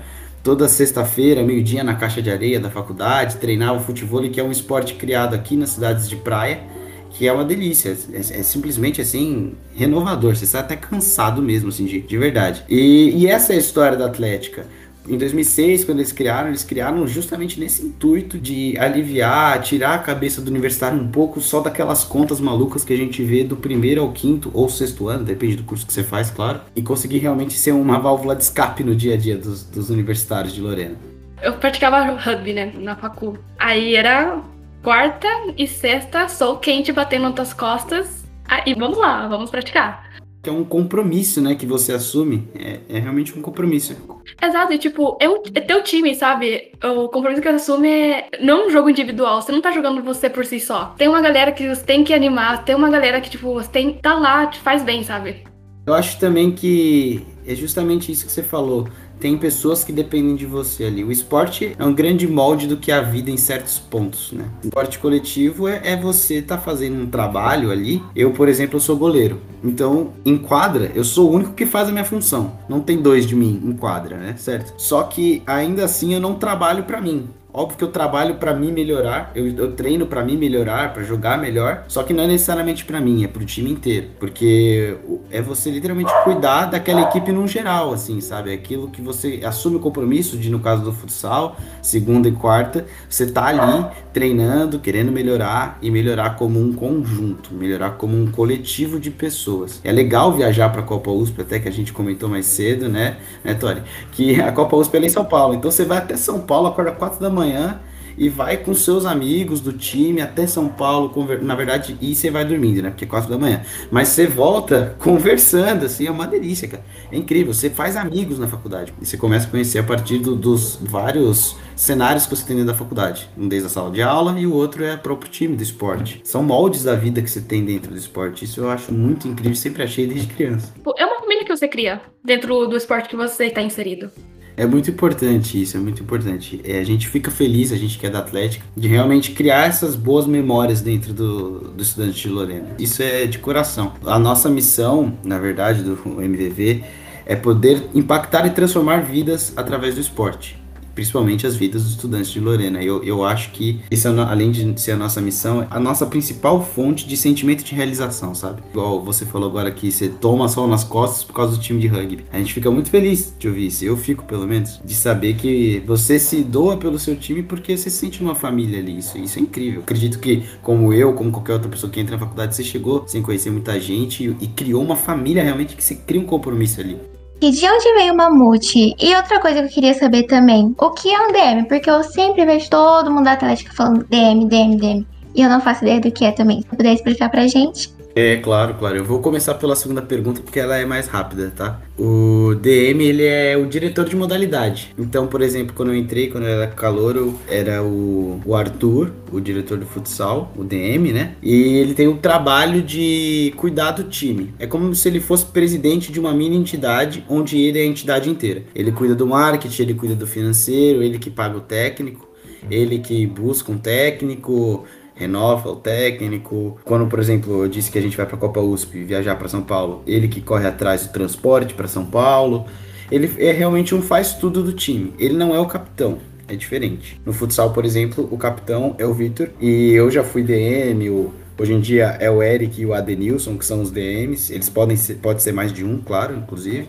toda 0.47 0.69
sexta-feira, 0.69 1.43
meio-dia, 1.43 1.83
na 1.83 1.93
caixa 1.93 2.21
de 2.21 2.31
areia 2.31 2.57
da 2.57 2.69
faculdade, 2.69 3.35
treinava 3.35 3.81
futebol, 3.81 4.21
que 4.29 4.39
é 4.39 4.43
um 4.43 4.49
esporte 4.49 4.93
criado 4.93 5.33
aqui 5.33 5.57
nas 5.57 5.71
cidades 5.71 6.07
de 6.07 6.15
praia, 6.15 6.61
que 7.09 7.27
é 7.27 7.33
uma 7.33 7.43
delícia. 7.43 7.97
É, 8.13 8.19
é 8.19 8.43
simplesmente 8.43 9.01
assim, 9.01 9.55
renovador. 9.75 10.37
Você 10.37 10.45
está 10.45 10.61
até 10.61 10.77
cansado 10.77 11.41
mesmo, 11.41 11.67
assim, 11.67 11.83
de, 11.83 11.99
de 11.99 12.17
verdade. 12.17 12.63
E, 12.69 13.09
e 13.13 13.27
essa 13.27 13.51
é 13.51 13.57
a 13.57 13.59
história 13.59 13.97
da 13.97 14.05
Atlética 14.05 14.65
em 15.07 15.17
2006, 15.17 15.85
quando 15.85 15.99
eles 15.99 16.11
criaram, 16.11 16.49
eles 16.49 16.63
criaram 16.63 17.07
justamente 17.07 17.59
nesse 17.59 17.85
intuito 17.85 18.37
de 18.37 18.77
aliviar, 18.77 19.61
tirar 19.61 19.95
a 19.95 19.99
cabeça 19.99 20.41
do 20.41 20.49
universitário 20.49 20.99
um 20.99 21.07
pouco 21.07 21.39
só 21.39 21.61
daquelas 21.61 22.03
contas 22.03 22.39
malucas 22.39 22.83
que 22.83 22.93
a 22.93 22.97
gente 22.97 23.23
vê 23.23 23.43
do 23.43 23.55
primeiro 23.55 24.01
ao 24.01 24.11
quinto 24.11 24.51
ou 24.53 24.67
sexto 24.69 25.07
ano, 25.07 25.23
depende 25.23 25.55
do 25.55 25.63
curso 25.63 25.85
que 25.85 25.93
você 25.93 26.03
faz, 26.03 26.29
claro, 26.29 26.61
e 26.75 26.81
conseguir 26.81 27.19
realmente 27.19 27.53
ser 27.53 27.71
uma 27.71 27.99
válvula 27.99 28.35
de 28.35 28.43
escape 28.43 28.83
no 28.83 28.95
dia 28.95 29.13
a 29.13 29.17
dia 29.17 29.37
dos, 29.37 29.63
dos 29.63 29.89
universitários 29.89 30.53
de 30.53 30.61
Lorena. 30.61 30.95
Eu 31.41 31.53
praticava 31.53 32.01
rugby, 32.13 32.53
né, 32.53 32.73
na 32.75 32.95
facul. 32.95 33.37
Aí 33.59 33.95
era 33.95 34.41
quarta 34.81 35.27
e 35.57 35.67
sexta, 35.67 36.27
sol 36.27 36.57
quente 36.57 36.91
batendo 36.91 37.29
nas 37.29 37.53
costas. 37.53 38.25
Aí 38.47 38.73
vamos 38.73 38.97
lá, 38.97 39.27
vamos 39.27 39.49
praticar 39.49 40.06
que 40.47 40.49
é 40.49 40.53
um 40.53 40.63
compromisso, 40.63 41.41
né, 41.41 41.55
que 41.55 41.65
você 41.65 41.91
assume. 41.91 42.47
É, 42.55 42.79
é 42.87 42.99
realmente 42.99 43.37
um 43.37 43.41
compromisso. 43.41 43.93
Exato, 44.41 44.71
e 44.71 44.77
tipo, 44.77 45.17
é, 45.19 45.27
um, 45.27 45.41
é 45.53 45.59
teu 45.59 45.83
time, 45.83 46.15
sabe? 46.15 46.71
O 46.81 47.09
compromisso 47.09 47.41
que 47.41 47.49
você 47.49 47.55
assume 47.55 47.89
é 47.89 48.29
não 48.41 48.67
um 48.67 48.69
jogo 48.69 48.89
individual, 48.89 49.41
você 49.41 49.51
não 49.51 49.61
tá 49.61 49.71
jogando 49.71 50.01
você 50.01 50.29
por 50.29 50.45
si 50.45 50.61
só. 50.61 50.95
Tem 50.97 51.09
uma 51.09 51.19
galera 51.19 51.51
que 51.51 51.67
você 51.67 51.83
tem 51.83 52.01
que 52.01 52.13
animar, 52.13 52.63
tem 52.63 52.75
uma 52.75 52.89
galera 52.89 53.19
que, 53.19 53.29
tipo, 53.29 53.53
você 53.53 53.69
tem 53.69 53.93
tá 53.95 54.13
lá, 54.13 54.47
te 54.47 54.59
faz 54.59 54.83
bem, 54.83 55.03
sabe? 55.03 55.43
Eu 55.85 55.93
acho 55.93 56.17
também 56.17 56.51
que 56.51 57.25
é 57.45 57.53
justamente 57.53 58.09
isso 58.09 58.25
que 58.25 58.31
você 58.31 58.43
falou 58.43 58.87
tem 59.19 59.37
pessoas 59.37 59.83
que 59.83 59.91
dependem 59.91 60.35
de 60.35 60.45
você 60.45 60.85
ali. 60.85 61.03
O 61.03 61.11
esporte 61.11 61.75
é 61.77 61.83
um 61.83 61.93
grande 61.93 62.27
molde 62.27 62.67
do 62.67 62.77
que 62.77 62.91
é 62.91 62.95
a 62.95 63.01
vida 63.01 63.31
em 63.31 63.37
certos 63.37 63.79
pontos, 63.79 64.31
né? 64.31 64.45
O 64.63 64.67
esporte 64.67 64.99
coletivo 64.99 65.67
é, 65.67 65.81
é 65.83 65.95
você 65.95 66.35
estar 66.35 66.57
tá 66.57 66.61
fazendo 66.61 67.01
um 67.01 67.07
trabalho 67.07 67.71
ali. 67.71 68.01
Eu, 68.15 68.31
por 68.31 68.47
exemplo, 68.47 68.77
eu 68.77 68.81
sou 68.81 68.97
goleiro. 68.97 69.41
Então, 69.63 70.13
em 70.25 70.37
quadra, 70.37 70.91
eu 70.93 71.03
sou 71.03 71.29
o 71.29 71.33
único 71.33 71.53
que 71.53 71.65
faz 71.65 71.89
a 71.89 71.91
minha 71.91 72.05
função. 72.05 72.57
Não 72.69 72.79
tem 72.79 73.01
dois 73.01 73.25
de 73.25 73.35
mim 73.35 73.61
em 73.63 73.73
quadra, 73.73 74.17
né? 74.17 74.35
Certo? 74.37 74.73
Só 74.77 75.03
que 75.03 75.41
ainda 75.45 75.85
assim 75.85 76.13
eu 76.13 76.19
não 76.19 76.35
trabalho 76.35 76.83
para 76.83 77.01
mim. 77.01 77.27
Óbvio 77.57 77.75
que 77.75 77.83
eu 77.83 77.87
trabalho 77.87 78.35
para 78.35 78.53
mim 78.53 78.71
melhorar, 78.71 79.31
eu, 79.33 79.47
eu 79.47 79.71
treino 79.71 80.05
para 80.05 80.23
mim 80.23 80.37
melhorar, 80.37 80.93
para 80.93 81.01
jogar 81.01 81.39
melhor, 81.39 81.85
só 81.87 82.03
que 82.03 82.13
não 82.13 82.25
é 82.25 82.27
necessariamente 82.27 82.85
para 82.85 83.01
mim, 83.01 83.23
é 83.23 83.27
pro 83.27 83.43
time 83.43 83.71
inteiro, 83.71 84.09
porque 84.19 84.95
é 85.31 85.41
você 85.41 85.71
literalmente 85.71 86.11
cuidar 86.23 86.65
daquela 86.65 87.01
equipe 87.01 87.31
no 87.31 87.47
geral, 87.47 87.91
assim, 87.91 88.21
sabe? 88.21 88.51
É 88.51 88.53
aquilo 88.53 88.91
que 88.91 89.01
você 89.01 89.41
assume 89.43 89.77
o 89.77 89.79
compromisso 89.79 90.37
de, 90.37 90.51
no 90.51 90.59
caso 90.59 90.83
do 90.83 90.93
futsal, 90.93 91.57
segunda 91.81 92.29
e 92.29 92.31
quarta, 92.31 92.85
você 93.09 93.25
tá 93.25 93.47
ali 93.47 93.87
treinando, 94.13 94.77
querendo 94.77 95.11
melhorar 95.11 95.79
e 95.81 95.89
melhorar 95.89 96.35
como 96.35 96.59
um 96.59 96.71
conjunto, 96.73 97.55
melhorar 97.55 97.91
como 97.91 98.15
um 98.15 98.31
coletivo 98.31 98.99
de 98.99 99.09
pessoas. 99.09 99.81
É 99.83 99.91
legal 99.91 100.31
viajar 100.31 100.69
para 100.69 100.81
a 100.81 100.85
Copa 100.85 101.09
USP, 101.09 101.41
até 101.41 101.57
que 101.57 101.67
a 101.67 101.71
gente 101.71 101.91
comentou 101.91 102.29
mais 102.29 102.45
cedo, 102.45 102.87
né, 102.87 103.17
né, 103.43 103.55
Tori? 103.55 103.81
Que 104.11 104.39
a 104.39 104.51
Copa 104.51 104.75
USP 104.77 104.95
é 104.97 105.05
em 105.07 105.09
São 105.09 105.25
Paulo, 105.25 105.55
então 105.55 105.71
você 105.71 105.85
vai 105.85 105.97
até 105.97 106.15
São 106.15 106.39
Paulo, 106.41 106.67
acorda 106.67 106.91
4 106.91 107.19
da 107.19 107.31
manhã 107.31 107.46
manhã 107.47 107.79
e 108.17 108.29
vai 108.29 108.57
com 108.57 108.73
seus 108.73 109.05
amigos 109.05 109.61
do 109.61 109.71
time 109.71 110.21
até 110.21 110.47
São 110.47 110.67
Paulo, 110.67 111.13
na 111.41 111.55
verdade, 111.55 111.95
e 112.01 112.15
você 112.15 112.31
vai 112.31 112.43
dormindo, 112.43 112.81
né? 112.81 112.89
Porque 112.89 113.05
é 113.05 113.07
4 113.07 113.29
da 113.29 113.37
manhã. 113.37 113.61
Mas 113.91 114.09
você 114.09 114.25
volta 114.25 114.95
conversando, 114.99 115.85
assim, 115.85 116.07
é 116.07 116.11
uma 116.11 116.25
delícia, 116.25 116.67
cara. 116.67 116.83
É 117.11 117.17
incrível, 117.17 117.53
você 117.53 117.69
faz 117.69 117.95
amigos 117.95 118.39
na 118.39 118.47
faculdade. 118.47 118.91
E 118.99 119.05
você 119.05 119.17
começa 119.17 119.47
a 119.47 119.51
conhecer 119.51 119.79
a 119.79 119.83
partir 119.83 120.17
do, 120.17 120.35
dos 120.35 120.79
vários 120.81 121.55
cenários 121.75 122.25
que 122.25 122.35
você 122.35 122.45
tem 122.45 122.55
dentro 122.55 122.71
da 122.71 122.77
faculdade. 122.77 123.29
Um 123.37 123.47
desde 123.47 123.67
a 123.67 123.69
sala 123.69 123.91
de 123.91 124.01
aula 124.01 124.39
e 124.39 124.47
o 124.47 124.53
outro 124.53 124.83
é 124.83 124.95
o 124.95 124.97
próprio 124.97 125.29
time 125.29 125.55
do 125.55 125.61
esporte. 125.61 126.19
São 126.23 126.41
moldes 126.41 126.83
da 126.83 126.95
vida 126.95 127.21
que 127.21 127.29
você 127.29 127.41
tem 127.41 127.63
dentro 127.63 127.91
do 127.91 127.97
esporte. 127.97 128.45
Isso 128.45 128.61
eu 128.61 128.69
acho 128.69 128.91
muito 128.91 129.27
incrível, 129.27 129.55
sempre 129.55 129.83
achei 129.83 130.07
desde 130.07 130.27
criança. 130.33 130.73
É 130.97 131.05
uma 131.05 131.19
família 131.19 131.45
que 131.45 131.55
você 131.55 131.67
cria 131.67 132.01
dentro 132.25 132.65
do 132.65 132.75
esporte 132.75 133.09
que 133.09 133.15
você 133.15 133.45
está 133.45 133.61
inserido. 133.61 134.09
É 134.57 134.65
muito 134.65 134.89
importante 134.89 135.61
isso, 135.61 135.77
é 135.77 135.79
muito 135.79 136.01
importante. 136.01 136.59
É, 136.63 136.79
a 136.79 136.83
gente 136.83 137.07
fica 137.07 137.29
feliz, 137.29 137.71
a 137.71 137.75
gente 137.75 137.99
que 137.99 138.07
é 138.07 138.09
da 138.09 138.17
Atlética, 138.17 138.65
de 138.75 138.87
realmente 138.87 139.31
criar 139.31 139.67
essas 139.67 139.95
boas 139.95 140.25
memórias 140.25 140.81
dentro 140.81 141.13
do, 141.13 141.59
do 141.59 141.83
estudante 141.83 142.23
de 142.23 142.29
Lorena. 142.29 142.69
Isso 142.79 143.03
é 143.03 143.27
de 143.27 143.37
coração. 143.37 143.93
A 144.03 144.17
nossa 144.17 144.49
missão, 144.49 145.15
na 145.23 145.37
verdade, 145.37 145.83
do 145.83 145.93
MVV, 146.19 146.83
é 147.27 147.35
poder 147.35 147.83
impactar 147.93 148.47
e 148.47 148.49
transformar 148.49 149.03
vidas 149.03 149.53
através 149.55 149.93
do 149.93 150.01
esporte 150.01 150.57
principalmente 150.97 151.45
as 151.45 151.55
vidas 151.55 151.83
dos 151.83 151.91
estudantes 151.91 152.31
de 152.31 152.39
Lorena. 152.39 152.81
Eu, 152.81 153.03
eu 153.03 153.23
acho 153.23 153.51
que 153.51 153.79
isso, 153.91 154.07
é, 154.07 154.11
além 154.23 154.49
de 154.49 154.81
ser 154.81 154.93
a 154.93 154.97
nossa 154.97 155.21
missão, 155.21 155.67
a 155.69 155.79
nossa 155.79 156.07
principal 156.07 156.65
fonte 156.65 157.07
de 157.07 157.15
sentimento 157.15 157.63
de 157.63 157.75
realização, 157.75 158.33
sabe? 158.33 158.63
Igual 158.71 159.03
você 159.03 159.23
falou 159.23 159.47
agora 159.47 159.69
que 159.69 159.91
você 159.91 160.09
toma 160.09 160.49
sol 160.49 160.67
nas 160.67 160.83
costas 160.83 161.23
por 161.23 161.33
causa 161.33 161.55
do 161.55 161.61
time 161.61 161.79
de 161.79 161.85
rugby. 161.87 162.25
A 162.31 162.39
gente 162.39 162.51
fica 162.51 162.71
muito 162.71 162.89
feliz 162.89 163.31
de 163.37 163.47
ouvir 163.47 163.67
isso. 163.67 163.85
Eu 163.85 163.95
fico, 163.95 164.23
pelo 164.23 164.47
menos, 164.47 164.81
de 164.83 164.95
saber 164.95 165.35
que 165.35 165.83
você 165.85 166.17
se 166.17 166.43
doa 166.43 166.77
pelo 166.77 166.97
seu 166.97 167.15
time 167.15 167.43
porque 167.43 167.77
você 167.77 167.91
se 167.91 167.97
sente 167.97 168.19
uma 168.19 168.33
família 168.33 168.79
ali. 168.79 168.97
Isso, 168.97 169.19
isso 169.19 169.37
é 169.37 169.41
incrível. 169.43 169.81
Acredito 169.81 170.17
que, 170.17 170.45
como 170.63 170.91
eu, 170.91 171.13
como 171.13 171.31
qualquer 171.31 171.53
outra 171.53 171.69
pessoa 171.69 171.91
que 171.91 171.99
entra 171.99 172.15
na 172.15 172.19
faculdade, 172.19 172.55
você 172.55 172.63
chegou 172.63 173.03
sem 173.05 173.21
conhecer 173.21 173.51
muita 173.51 173.79
gente 173.79 174.23
e, 174.23 174.45
e 174.45 174.47
criou 174.47 174.81
uma 174.81 174.95
família 174.95 175.43
realmente 175.43 175.75
que 175.75 175.83
você 175.83 175.93
cria 175.93 176.19
um 176.19 176.25
compromisso 176.25 176.81
ali. 176.81 176.97
E 177.39 177.51
de 177.51 177.67
onde 177.67 177.93
veio 177.93 178.13
o 178.13 178.17
mamute? 178.17 178.95
E 178.99 179.15
outra 179.15 179.39
coisa 179.39 179.59
que 179.59 179.65
eu 179.65 179.71
queria 179.71 179.93
saber 179.93 180.23
também, 180.23 180.73
o 180.77 180.89
que 180.91 181.13
é 181.13 181.19
um 181.19 181.31
DM? 181.31 181.67
Porque 181.67 181.89
eu 181.89 182.03
sempre 182.03 182.45
vejo 182.45 182.69
todo 182.69 183.11
mundo 183.11 183.25
da 183.25 183.33
Atlética 183.33 183.73
falando 183.73 184.05
DM, 184.05 184.47
DM, 184.47 184.77
DM. 184.77 185.07
E 185.35 185.41
eu 185.41 185.49
não 185.49 185.61
faço 185.61 185.83
ideia 185.83 186.01
do 186.01 186.11
que 186.11 186.25
é 186.25 186.31
também. 186.31 186.61
Se 186.61 186.67
puder 186.67 186.93
explicar 186.93 187.29
pra 187.29 187.47
gente. 187.47 187.95
É, 188.17 188.37
claro, 188.37 188.73
claro. 188.73 188.97
Eu 188.97 189.05
vou 189.05 189.19
começar 189.19 189.53
pela 189.53 189.75
segunda 189.75 190.01
pergunta 190.01 190.41
porque 190.41 190.59
ela 190.59 190.75
é 190.75 190.83
mais 190.83 191.05
rápida, 191.05 191.53
tá? 191.55 191.79
O 191.95 192.55
DM, 192.55 193.05
ele 193.05 193.23
é 193.23 193.55
o 193.55 193.67
diretor 193.67 194.05
de 194.05 194.15
modalidade. 194.15 194.91
Então, 194.97 195.27
por 195.27 195.39
exemplo, 195.39 195.75
quando 195.75 195.89
eu 195.89 195.95
entrei, 195.95 196.27
quando 196.27 196.45
eu 196.45 196.49
era 196.49 196.65
calor, 196.65 197.35
era 197.47 197.83
o, 197.83 198.41
o 198.43 198.55
Arthur, 198.55 199.11
o 199.31 199.39
diretor 199.39 199.77
do 199.77 199.85
futsal, 199.85 200.51
o 200.57 200.63
DM, 200.63 201.13
né? 201.13 201.35
E 201.43 201.53
ele 201.53 201.93
tem 201.93 202.07
o 202.07 202.17
trabalho 202.17 202.81
de 202.81 203.53
cuidar 203.55 203.91
do 203.91 204.05
time. 204.05 204.51
É 204.57 204.65
como 204.65 204.95
se 204.95 205.07
ele 205.07 205.19
fosse 205.19 205.45
presidente 205.45 206.11
de 206.11 206.19
uma 206.19 206.33
mini 206.33 206.57
entidade, 206.57 207.23
onde 207.29 207.59
ele 207.59 207.77
é 207.77 207.83
a 207.83 207.85
entidade 207.85 208.31
inteira. 208.31 208.63
Ele 208.73 208.91
cuida 208.91 209.13
do 209.13 209.27
marketing, 209.27 209.83
ele 209.83 209.93
cuida 209.93 210.15
do 210.15 210.25
financeiro, 210.25 211.03
ele 211.03 211.19
que 211.19 211.29
paga 211.29 211.55
o 211.55 211.61
técnico, 211.61 212.27
ele 212.69 212.99
que 212.99 213.25
busca 213.27 213.71
um 213.71 213.77
técnico, 213.77 214.85
renova 215.17 215.69
o 215.69 215.75
técnico. 215.75 216.79
Quando, 216.85 217.07
por 217.07 217.19
exemplo, 217.19 217.63
eu 217.63 217.67
disse 217.67 217.91
que 217.91 217.97
a 217.97 218.01
gente 218.01 218.15
vai 218.15 218.25
para 218.25 218.35
a 218.35 218.39
Copa 218.39 218.59
USP 218.59 219.03
viajar 219.03 219.35
para 219.35 219.47
São 219.47 219.61
Paulo, 219.61 220.03
ele 220.05 220.27
que 220.27 220.41
corre 220.41 220.67
atrás 220.67 221.05
do 221.05 221.11
transporte 221.11 221.73
para 221.73 221.87
São 221.87 222.05
Paulo. 222.05 222.65
Ele 223.11 223.31
é 223.37 223.51
realmente 223.51 223.95
um 223.95 224.01
faz 224.01 224.33
tudo 224.33 224.61
do 224.61 224.73
time. 224.73 225.13
Ele 225.17 225.35
não 225.35 225.55
é 225.55 225.59
o 225.59 225.65
capitão. 225.65 226.19
É 226.47 226.55
diferente. 226.55 227.19
No 227.25 227.33
futsal, 227.33 227.73
por 227.73 227.83
exemplo, 227.83 228.27
o 228.31 228.37
capitão 228.37 228.95
é 228.97 229.05
o 229.05 229.13
Vitor 229.13 229.49
e 229.59 229.91
eu 229.91 230.09
já 230.09 230.23
fui 230.23 230.43
DM, 230.43 231.09
o 231.09 231.33
Hoje 231.59 231.73
em 231.73 231.79
dia 231.79 232.15
é 232.19 232.29
o 232.29 232.43
Eric 232.43 232.79
e 232.79 232.85
o 232.85 232.93
Adenilson, 232.93 233.57
que 233.57 233.65
são 233.65 233.81
os 233.81 233.89
DMs. 233.89 234.53
Eles 234.53 234.69
podem 234.69 234.95
ser, 234.95 235.15
pode 235.15 235.41
ser 235.41 235.51
mais 235.51 235.73
de 235.73 235.83
um, 235.83 235.99
claro, 235.99 236.35
inclusive. 236.35 236.87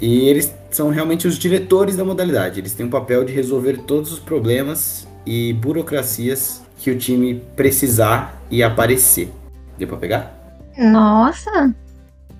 E 0.00 0.28
eles 0.28 0.54
são 0.70 0.90
realmente 0.90 1.26
os 1.26 1.36
diretores 1.36 1.96
da 1.96 2.04
modalidade. 2.04 2.60
Eles 2.60 2.72
têm 2.72 2.86
o 2.86 2.90
papel 2.90 3.24
de 3.24 3.32
resolver 3.32 3.78
todos 3.78 4.12
os 4.12 4.20
problemas 4.20 5.08
e 5.26 5.52
burocracias 5.54 6.62
que 6.78 6.90
o 6.90 6.98
time 6.98 7.42
precisar 7.56 8.40
e 8.50 8.62
aparecer. 8.62 9.30
Deu 9.76 9.88
pra 9.88 9.96
pegar? 9.96 10.34
Nossa! 10.78 11.74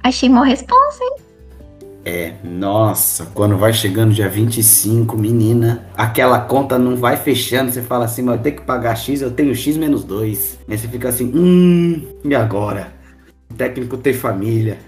Achei 0.02 0.28
uma 0.28 0.44
responsa, 0.44 1.02
hein? 1.02 1.16
É, 2.04 2.32
nossa, 2.42 3.26
quando 3.34 3.58
vai 3.58 3.72
chegando 3.72 4.14
dia 4.14 4.28
25, 4.28 5.16
menina, 5.18 5.84
aquela 5.94 6.40
conta 6.40 6.78
não 6.78 6.96
vai 6.96 7.16
fechando, 7.18 7.70
você 7.70 7.82
fala 7.82 8.06
assim, 8.06 8.22
mas 8.22 8.36
eu 8.36 8.42
tenho 8.42 8.56
que 8.56 8.62
pagar 8.62 8.96
X, 8.96 9.20
eu 9.20 9.30
tenho 9.30 9.54
X 9.54 9.76
menos 9.76 10.04
2. 10.04 10.60
Aí 10.68 10.78
você 10.78 10.88
fica 10.88 11.10
assim, 11.10 11.30
hum, 11.34 12.06
e 12.24 12.34
agora? 12.34 12.94
O 13.50 13.54
técnico 13.54 13.98
ter 13.98 14.14
família. 14.14 14.78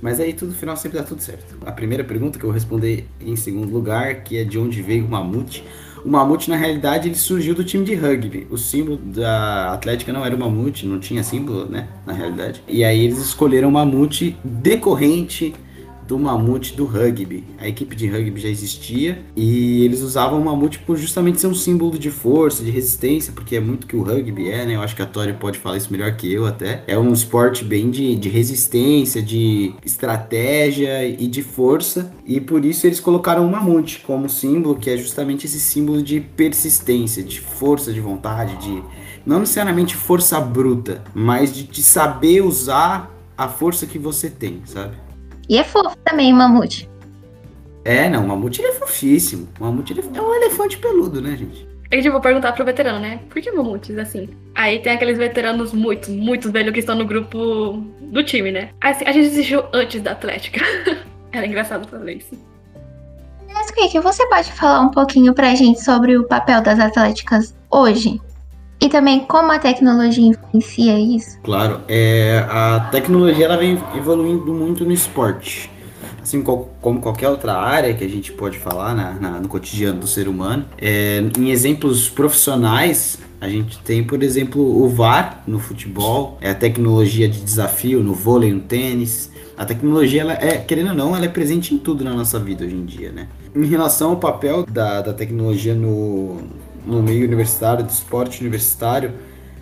Mas 0.00 0.18
aí 0.18 0.32
tudo 0.32 0.48
no 0.48 0.54
final 0.54 0.76
sempre 0.76 0.98
dá 0.98 1.04
tudo 1.04 1.20
certo. 1.20 1.56
A 1.64 1.72
primeira 1.72 2.02
pergunta 2.02 2.38
que 2.38 2.44
eu 2.44 2.48
vou 2.48 2.54
responder 2.54 3.06
em 3.20 3.36
segundo 3.36 3.72
lugar, 3.72 4.22
que 4.22 4.38
é 4.38 4.44
de 4.44 4.58
onde 4.58 4.82
veio 4.82 5.04
o 5.04 5.08
mamute. 5.08 5.64
O 6.06 6.08
mamute, 6.08 6.48
na 6.48 6.54
realidade, 6.54 7.08
ele 7.08 7.16
surgiu 7.16 7.52
do 7.52 7.64
time 7.64 7.84
de 7.84 7.96
rugby. 7.96 8.46
O 8.48 8.56
símbolo 8.56 8.96
da 8.96 9.72
Atlética 9.72 10.12
não 10.12 10.24
era 10.24 10.36
o 10.36 10.38
mamute, 10.38 10.86
não 10.86 11.00
tinha 11.00 11.20
símbolo, 11.24 11.66
né? 11.68 11.88
Na 12.06 12.12
realidade. 12.12 12.62
E 12.68 12.84
aí 12.84 13.04
eles 13.04 13.18
escolheram 13.18 13.68
o 13.68 13.72
mamute 13.72 14.36
decorrente 14.44 15.52
do 16.06 16.18
mamute 16.18 16.74
do 16.74 16.84
rugby. 16.84 17.44
A 17.58 17.68
equipe 17.68 17.96
de 17.96 18.06
rugby 18.08 18.40
já 18.40 18.48
existia 18.48 19.22
e 19.34 19.84
eles 19.84 20.02
usavam 20.02 20.40
o 20.40 20.44
mamute 20.44 20.78
por 20.80 20.96
justamente 20.96 21.40
ser 21.40 21.46
um 21.46 21.54
símbolo 21.54 21.98
de 21.98 22.10
força, 22.10 22.62
de 22.62 22.70
resistência, 22.70 23.32
porque 23.32 23.56
é 23.56 23.60
muito 23.60 23.86
que 23.86 23.96
o 23.96 24.02
rugby 24.02 24.50
é, 24.50 24.64
né? 24.64 24.76
Eu 24.76 24.82
acho 24.82 24.94
que 24.94 25.02
a 25.02 25.06
Tori 25.06 25.32
pode 25.32 25.58
falar 25.58 25.76
isso 25.76 25.90
melhor 25.90 26.14
que 26.16 26.32
eu 26.32 26.46
até. 26.46 26.84
É 26.86 26.98
um 26.98 27.12
esporte 27.12 27.64
bem 27.64 27.90
de, 27.90 28.14
de 28.16 28.28
resistência, 28.28 29.22
de 29.22 29.72
estratégia 29.84 31.06
e 31.06 31.26
de 31.26 31.42
força, 31.42 32.12
e 32.24 32.40
por 32.40 32.64
isso 32.64 32.86
eles 32.86 33.00
colocaram 33.00 33.46
o 33.46 33.50
mamute 33.50 34.02
como 34.06 34.28
símbolo, 34.28 34.76
que 34.76 34.90
é 34.90 34.96
justamente 34.96 35.46
esse 35.46 35.60
símbolo 35.60 36.02
de 36.02 36.20
persistência, 36.20 37.22
de 37.22 37.40
força 37.40 37.92
de 37.92 38.00
vontade, 38.00 38.56
de 38.56 38.82
não 39.24 39.40
necessariamente 39.40 39.96
força 39.96 40.40
bruta, 40.40 41.02
mas 41.12 41.52
de, 41.52 41.64
de 41.64 41.82
saber 41.82 42.42
usar 42.42 43.12
a 43.36 43.48
força 43.48 43.86
que 43.86 43.98
você 43.98 44.30
tem, 44.30 44.62
sabe? 44.64 44.96
E 45.48 45.58
é 45.58 45.64
fofo 45.64 45.96
também 46.04 46.32
o 46.32 46.36
mamute. 46.36 46.88
É, 47.84 48.08
não, 48.08 48.24
o 48.24 48.28
mamute 48.28 48.60
ele 48.60 48.68
é 48.68 48.72
fofíssimo. 48.72 49.48
O 49.60 49.64
mamute 49.64 49.92
ele 49.92 50.02
é 50.12 50.20
um 50.20 50.34
elefante 50.34 50.76
peludo, 50.78 51.20
né, 51.20 51.36
gente? 51.36 51.66
Eu 51.90 52.02
tipo, 52.02 52.12
vou 52.12 52.20
perguntar 52.20 52.52
pro 52.52 52.64
veterano, 52.64 52.98
né? 52.98 53.20
Por 53.28 53.40
que 53.40 53.50
mamutes, 53.52 53.96
assim? 53.96 54.28
Aí 54.54 54.80
tem 54.80 54.92
aqueles 54.92 55.16
veteranos 55.16 55.72
muito, 55.72 56.10
muito 56.10 56.50
velhos 56.50 56.72
que 56.72 56.80
estão 56.80 56.96
no 56.96 57.04
grupo 57.04 57.84
do 58.00 58.24
time, 58.24 58.50
né? 58.50 58.70
Assim, 58.80 59.04
a 59.04 59.12
gente 59.12 59.26
existiu 59.26 59.62
antes 59.72 60.02
da 60.02 60.12
Atlética. 60.12 60.60
Era 61.30 61.46
engraçado 61.46 61.86
fazer 61.86 62.14
isso. 62.14 62.36
Nesquik, 63.46 64.00
você 64.00 64.26
pode 64.28 64.52
falar 64.52 64.80
um 64.80 64.90
pouquinho 64.90 65.32
pra 65.32 65.54
gente 65.54 65.80
sobre 65.82 66.16
o 66.18 66.24
papel 66.24 66.60
das 66.60 66.80
atléticas 66.80 67.54
hoje? 67.70 68.20
E 68.80 68.88
também 68.88 69.20
como 69.20 69.50
a 69.50 69.58
tecnologia 69.58 70.26
influencia 70.26 70.98
isso? 70.98 71.38
Claro, 71.42 71.80
é, 71.88 72.44
a 72.48 72.88
tecnologia 72.90 73.46
ela 73.46 73.56
vem 73.56 73.82
evoluindo 73.96 74.52
muito 74.52 74.84
no 74.84 74.92
esporte. 74.92 75.70
Assim 76.22 76.42
como 76.42 77.00
qualquer 77.00 77.28
outra 77.28 77.54
área 77.54 77.94
que 77.94 78.04
a 78.04 78.08
gente 78.08 78.32
pode 78.32 78.58
falar 78.58 78.94
na, 78.94 79.12
na, 79.14 79.30
no 79.40 79.48
cotidiano 79.48 80.00
do 80.00 80.06
ser 80.08 80.28
humano. 80.28 80.64
É, 80.76 81.22
em 81.38 81.50
exemplos 81.50 82.08
profissionais, 82.08 83.18
a 83.40 83.48
gente 83.48 83.78
tem, 83.78 84.02
por 84.02 84.22
exemplo, 84.22 84.60
o 84.60 84.88
VAR 84.88 85.42
no 85.46 85.58
futebol, 85.58 86.36
é 86.40 86.50
a 86.50 86.54
tecnologia 86.54 87.28
de 87.28 87.40
desafio 87.40 88.02
no 88.02 88.12
vôlei, 88.12 88.52
no 88.52 88.60
tênis. 88.60 89.30
A 89.56 89.64
tecnologia, 89.64 90.22
ela 90.22 90.32
é, 90.32 90.58
querendo 90.58 90.88
ou 90.88 90.94
não, 90.94 91.16
ela 91.16 91.24
é 91.24 91.28
presente 91.28 91.72
em 91.74 91.78
tudo 91.78 92.02
na 92.02 92.12
nossa 92.12 92.38
vida 92.38 92.64
hoje 92.64 92.74
em 92.74 92.84
dia, 92.84 93.12
né? 93.12 93.28
Em 93.54 93.64
relação 93.64 94.10
ao 94.10 94.16
papel 94.16 94.66
da, 94.66 95.00
da 95.00 95.12
tecnologia 95.12 95.74
no, 95.74 96.38
no 96.86 97.02
meio 97.02 97.26
universitário, 97.26 97.84
do 97.84 97.90
esporte 97.90 98.40
universitário, 98.40 99.12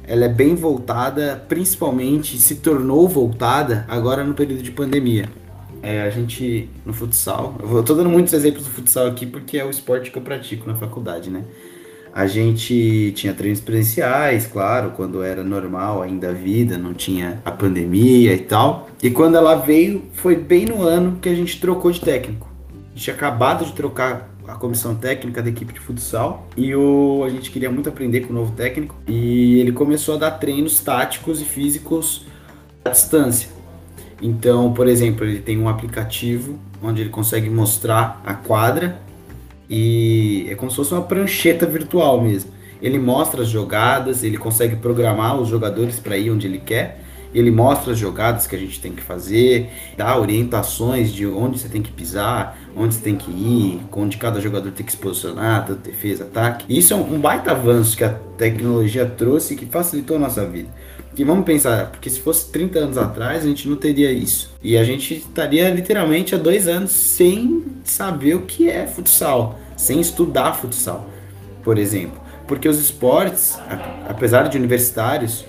ela 0.07 0.27
é 0.27 0.29
bem 0.29 0.55
voltada, 0.55 1.43
principalmente 1.49 2.37
se 2.39 2.57
tornou 2.57 3.09
voltada 3.09 3.87
agora 3.89 4.23
no 4.23 4.35
período 4.35 4.63
de 4.63 4.71
pandemia. 4.71 5.29
É, 5.83 6.03
a 6.03 6.11
gente, 6.11 6.69
no 6.85 6.93
futsal, 6.93 7.57
eu 7.61 7.83
tô 7.83 7.95
dando 7.95 8.09
muitos 8.09 8.33
exemplos 8.33 8.65
do 8.65 8.71
futsal 8.71 9.07
aqui 9.07 9.27
porque 9.27 9.59
é 9.59 9.65
o 9.65 9.71
esporte 9.71 10.11
que 10.11 10.17
eu 10.17 10.23
pratico 10.23 10.67
na 10.67 10.75
faculdade, 10.75 11.31
né? 11.31 11.45
A 12.15 12.27
gente 12.27 13.13
tinha 13.17 13.35
treinos 13.35 13.61
presenciais, 13.61 14.47
claro, 14.47 14.93
quando 14.93 15.23
era 15.23 15.43
normal 15.43 16.01
ainda 16.01 16.31
a 16.31 16.33
vida, 16.33 16.79
não 16.79 16.95
tinha 16.95 17.43
a 17.45 17.51
pandemia 17.51 18.33
e 18.35 18.39
tal. 18.39 18.89
E 19.03 19.11
quando 19.11 19.37
ela 19.37 19.57
veio, 19.57 20.05
foi 20.13 20.37
bem 20.37 20.65
no 20.65 20.81
ano 20.81 21.19
que 21.21 21.29
a 21.29 21.35
gente 21.35 21.61
trocou 21.61 21.91
de 21.91 22.01
técnico. 22.01 22.49
A 22.71 22.89
gente 22.95 23.03
tinha 23.03 23.17
acabado 23.17 23.65
de 23.65 23.73
trocar 23.73 24.34
a 24.55 24.59
comissão 24.59 24.95
técnica 24.95 25.43
da 25.43 25.49
equipe 25.49 25.73
de 25.73 25.81
futsal 25.81 26.47
e 26.57 26.75
o, 26.75 27.23
a 27.25 27.31
gente 27.31 27.51
queria 27.51 27.71
muito 27.71 27.89
aprender 27.89 28.21
com 28.21 28.33
o 28.33 28.37
novo 28.37 28.53
técnico 28.53 28.95
e 29.07 29.59
ele 29.59 29.73
começou 29.73 30.15
a 30.15 30.19
dar 30.19 30.31
treinos 30.33 30.81
táticos 30.81 31.41
e 31.41 31.45
físicos 31.45 32.27
à 32.85 32.91
distância. 32.91 33.49
Então, 34.23 34.73
por 34.73 34.87
exemplo, 34.87 35.25
ele 35.25 35.41
tem 35.41 35.59
um 35.59 35.69
aplicativo 35.69 36.59
onde 36.83 37.01
ele 37.01 37.11
consegue 37.11 37.51
mostrar 37.51 38.23
a 38.25 38.35
quadra 38.35 39.01
e 39.69 40.47
é 40.49 40.55
como 40.55 40.71
se 40.71 40.77
fosse 40.77 40.93
uma 40.93 41.03
prancheta 41.03 41.67
virtual 41.67 42.21
mesmo. 42.21 42.53
Ele 42.81 42.99
mostra 42.99 43.43
as 43.43 43.49
jogadas, 43.49 44.23
ele 44.23 44.37
consegue 44.37 44.77
programar 44.77 45.41
os 45.41 45.49
jogadores 45.49 45.99
para 45.99 46.17
ir 46.17 46.31
onde 46.31 46.47
ele 46.47 46.59
quer 46.59 47.03
ele 47.35 47.51
mostra 47.51 47.93
as 47.93 47.99
jogadas 47.99 48.47
que 48.47 48.55
a 48.55 48.59
gente 48.59 48.81
tem 48.81 48.93
que 48.93 49.03
fazer, 49.03 49.69
dá 49.97 50.17
orientações 50.19 51.13
de 51.13 51.27
onde 51.27 51.59
você 51.59 51.69
tem 51.69 51.83
que 51.83 51.91
pisar, 51.91 52.57
onde 52.77 52.95
você 52.95 53.01
tem 53.01 53.17
que 53.17 53.31
ir, 53.31 53.81
onde 53.93 54.17
cada 54.17 54.41
jogador 54.41 54.71
tem 54.71 54.87
que 54.87 54.93
se 54.93 54.99
posicionar, 54.99 55.67
tanto 55.67 55.81
defesa, 55.81 56.25
ataque. 56.25 56.65
Isso 56.69 56.95
é 56.95 56.97
um 56.97 57.19
baita 57.19 57.51
avanço 57.51 57.97
que 57.97 58.05
a 58.05 58.15
tecnologia 58.39 59.05
trouxe 59.05 59.57
que 59.57 59.67
facilitou 59.67 60.17
a 60.17 60.21
nossa 60.21 60.47
vida. 60.47 60.69
E 61.17 61.23
vamos 61.23 61.45
pensar, 61.45 61.93
porque 61.93 62.11
se 62.11 62.19
fosse 62.21 62.51
30 62.51 62.79
anos 62.79 62.99
atrás, 62.99 63.45
a 63.45 63.47
gente 63.47 63.69
não 63.69 63.77
teria 63.77 64.11
isso. 64.11 64.53
E 64.63 64.77
a 64.77 64.83
gente 64.83 65.15
estaria 65.15 65.71
literalmente 65.71 66.35
há 66.35 66.39
dois 66.39 66.67
anos 66.67 66.91
sem 66.91 67.65
saber 67.85 68.35
o 68.35 68.43
que 68.43 68.69
é 68.69 68.85
futsal, 68.87 69.59
sem 69.77 70.01
estudar 70.01 70.55
futsal, 70.55 71.09
por 71.63 71.79
exemplo. 71.79 72.21
Porque 72.49 72.69
os 72.69 72.81
esportes, 72.81 73.57
apesar 74.09 74.49
de 74.49 74.59
universitários, 74.59 75.45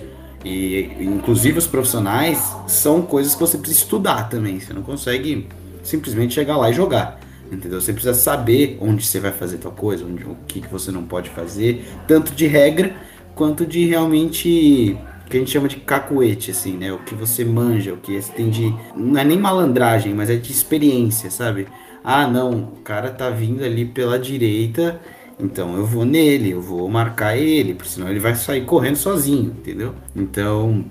e 0.46 0.96
inclusive 1.00 1.58
os 1.58 1.66
profissionais 1.66 2.54
são 2.68 3.02
coisas 3.02 3.34
que 3.34 3.40
você 3.40 3.58
precisa 3.58 3.80
estudar 3.80 4.28
também. 4.28 4.60
Você 4.60 4.72
não 4.72 4.82
consegue 4.82 5.48
simplesmente 5.82 6.34
chegar 6.34 6.56
lá 6.56 6.70
e 6.70 6.72
jogar. 6.72 7.18
Entendeu? 7.50 7.80
Você 7.80 7.92
precisa 7.92 8.14
saber 8.14 8.78
onde 8.80 9.04
você 9.04 9.18
vai 9.18 9.32
fazer 9.32 9.58
tal 9.58 9.72
coisa, 9.72 10.04
onde, 10.04 10.22
o 10.22 10.36
que, 10.46 10.60
que 10.60 10.68
você 10.68 10.92
não 10.92 11.02
pode 11.02 11.30
fazer, 11.30 11.84
tanto 12.06 12.32
de 12.32 12.46
regra 12.46 12.94
quanto 13.34 13.66
de 13.66 13.86
realmente 13.86 14.96
o 15.24 15.28
que 15.28 15.36
a 15.36 15.40
gente 15.40 15.50
chama 15.50 15.66
de 15.66 15.76
cacuete, 15.76 16.52
assim, 16.52 16.76
né? 16.76 16.92
O 16.92 16.98
que 16.98 17.14
você 17.14 17.44
manja, 17.44 17.92
o 17.92 17.96
que 17.96 18.20
você 18.20 18.32
tem 18.32 18.48
de. 18.48 18.72
Não 18.94 19.18
é 19.18 19.24
nem 19.24 19.38
malandragem, 19.38 20.14
mas 20.14 20.30
é 20.30 20.36
de 20.36 20.52
experiência, 20.52 21.28
sabe? 21.28 21.66
Ah, 22.04 22.26
não, 22.28 22.50
o 22.52 22.80
cara 22.84 23.10
tá 23.10 23.30
vindo 23.30 23.64
ali 23.64 23.84
pela 23.84 24.16
direita 24.16 25.00
então 25.38 25.76
eu 25.76 25.84
vou 25.84 26.04
nele, 26.04 26.50
eu 26.50 26.60
vou 26.60 26.88
marcar 26.88 27.36
ele, 27.36 27.74
porque 27.74 27.90
senão 27.90 28.08
ele 28.08 28.20
vai 28.20 28.34
sair 28.34 28.64
correndo 28.64 28.96
sozinho, 28.96 29.54
entendeu? 29.58 29.94
Então 30.14 30.84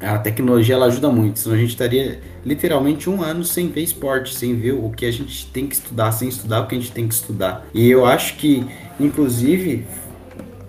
a 0.00 0.16
tecnologia 0.18 0.76
ela 0.76 0.86
ajuda 0.86 1.10
muito, 1.10 1.40
senão 1.40 1.56
a 1.56 1.58
gente 1.58 1.70
estaria 1.70 2.20
literalmente 2.44 3.10
um 3.10 3.20
ano 3.20 3.44
sem 3.44 3.68
ver 3.68 3.82
esporte, 3.82 4.32
sem 4.32 4.54
ver 4.54 4.72
o 4.72 4.90
que 4.90 5.04
a 5.04 5.10
gente 5.10 5.46
tem 5.46 5.66
que 5.66 5.74
estudar, 5.74 6.12
sem 6.12 6.28
estudar 6.28 6.60
o 6.60 6.66
que 6.68 6.76
a 6.76 6.78
gente 6.78 6.92
tem 6.92 7.08
que 7.08 7.14
estudar. 7.14 7.66
E 7.74 7.90
eu 7.90 8.06
acho 8.06 8.36
que, 8.36 8.64
inclusive, 9.00 9.84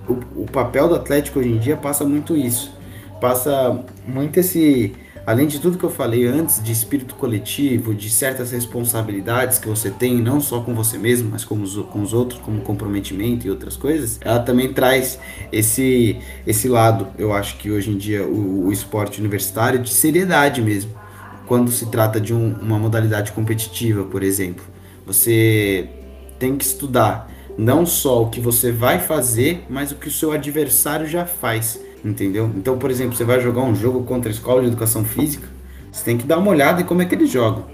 o, 0.08 0.42
o 0.42 0.46
papel 0.52 0.88
do 0.88 0.96
Atlético 0.96 1.40
hoje 1.40 1.50
em 1.50 1.58
dia 1.60 1.78
passa 1.78 2.04
muito 2.04 2.36
isso. 2.36 2.74
Passa 3.22 3.84
muito 4.08 4.40
esse 4.40 4.96
além 5.30 5.46
de 5.46 5.60
tudo 5.60 5.78
que 5.78 5.84
eu 5.84 5.92
falei 5.92 6.26
antes, 6.26 6.60
de 6.64 6.72
espírito 6.72 7.14
coletivo, 7.14 7.94
de 7.94 8.10
certas 8.10 8.52
responsabilidades 8.52 9.60
que 9.60 9.68
você 9.68 9.92
tem, 9.92 10.20
não 10.20 10.42
só 10.42 10.60
com 10.62 10.74
você 10.74 10.98
mesmo, 10.98 11.30
mas 11.30 11.46
com 11.46 11.62
os, 11.62 11.76
com 11.76 12.02
os 12.02 12.14
outros, 12.14 12.42
como 12.42 12.62
comprometimento 12.62 13.46
e 13.46 13.50
outras 13.52 13.78
coisas, 13.78 14.18
ela 14.22 14.40
também 14.40 14.74
traz 14.74 15.20
esse, 15.52 16.18
esse 16.48 16.68
lado, 16.68 17.10
eu 17.16 17.32
acho 17.32 17.58
que 17.58 17.70
hoje 17.70 17.92
em 17.92 17.98
dia, 17.98 18.24
o, 18.24 18.66
o 18.66 18.72
esporte 18.72 19.20
universitário, 19.20 19.78
de 19.78 19.92
seriedade 19.92 20.64
mesmo, 20.64 20.96
quando 21.46 21.70
se 21.70 21.86
trata 21.92 22.20
de 22.20 22.34
um, 22.34 22.56
uma 22.60 22.80
modalidade 22.80 23.32
competitiva, 23.32 24.06
por 24.06 24.24
exemplo. 24.24 24.66
Você 25.06 25.88
tem 26.40 26.58
que 26.58 26.64
estudar 26.64 27.30
não 27.56 27.86
só 27.86 28.24
o 28.24 28.32
que 28.32 28.40
você 28.40 28.72
vai 28.72 28.98
fazer, 28.98 29.64
mas 29.70 29.92
o 29.92 29.96
que 29.96 30.08
o 30.08 30.12
seu 30.12 30.32
adversário 30.32 31.06
já 31.06 31.24
faz. 31.24 31.80
Entendeu? 32.04 32.50
Então, 32.56 32.78
por 32.78 32.90
exemplo, 32.90 33.16
você 33.16 33.24
vai 33.24 33.42
jogar 33.42 33.62
um 33.62 33.76
jogo 33.76 34.04
contra 34.04 34.30
a 34.30 34.34
escola 34.34 34.62
de 34.62 34.68
educação 34.68 35.04
física, 35.04 35.48
você 35.92 36.04
tem 36.04 36.18
que 36.18 36.26
dar 36.26 36.38
uma 36.38 36.52
olhada 36.52 36.82
em 36.82 36.86
como 36.86 37.02
é 37.02 37.06
que 37.06 37.16
eles 37.16 37.30
jogam. 37.30 37.66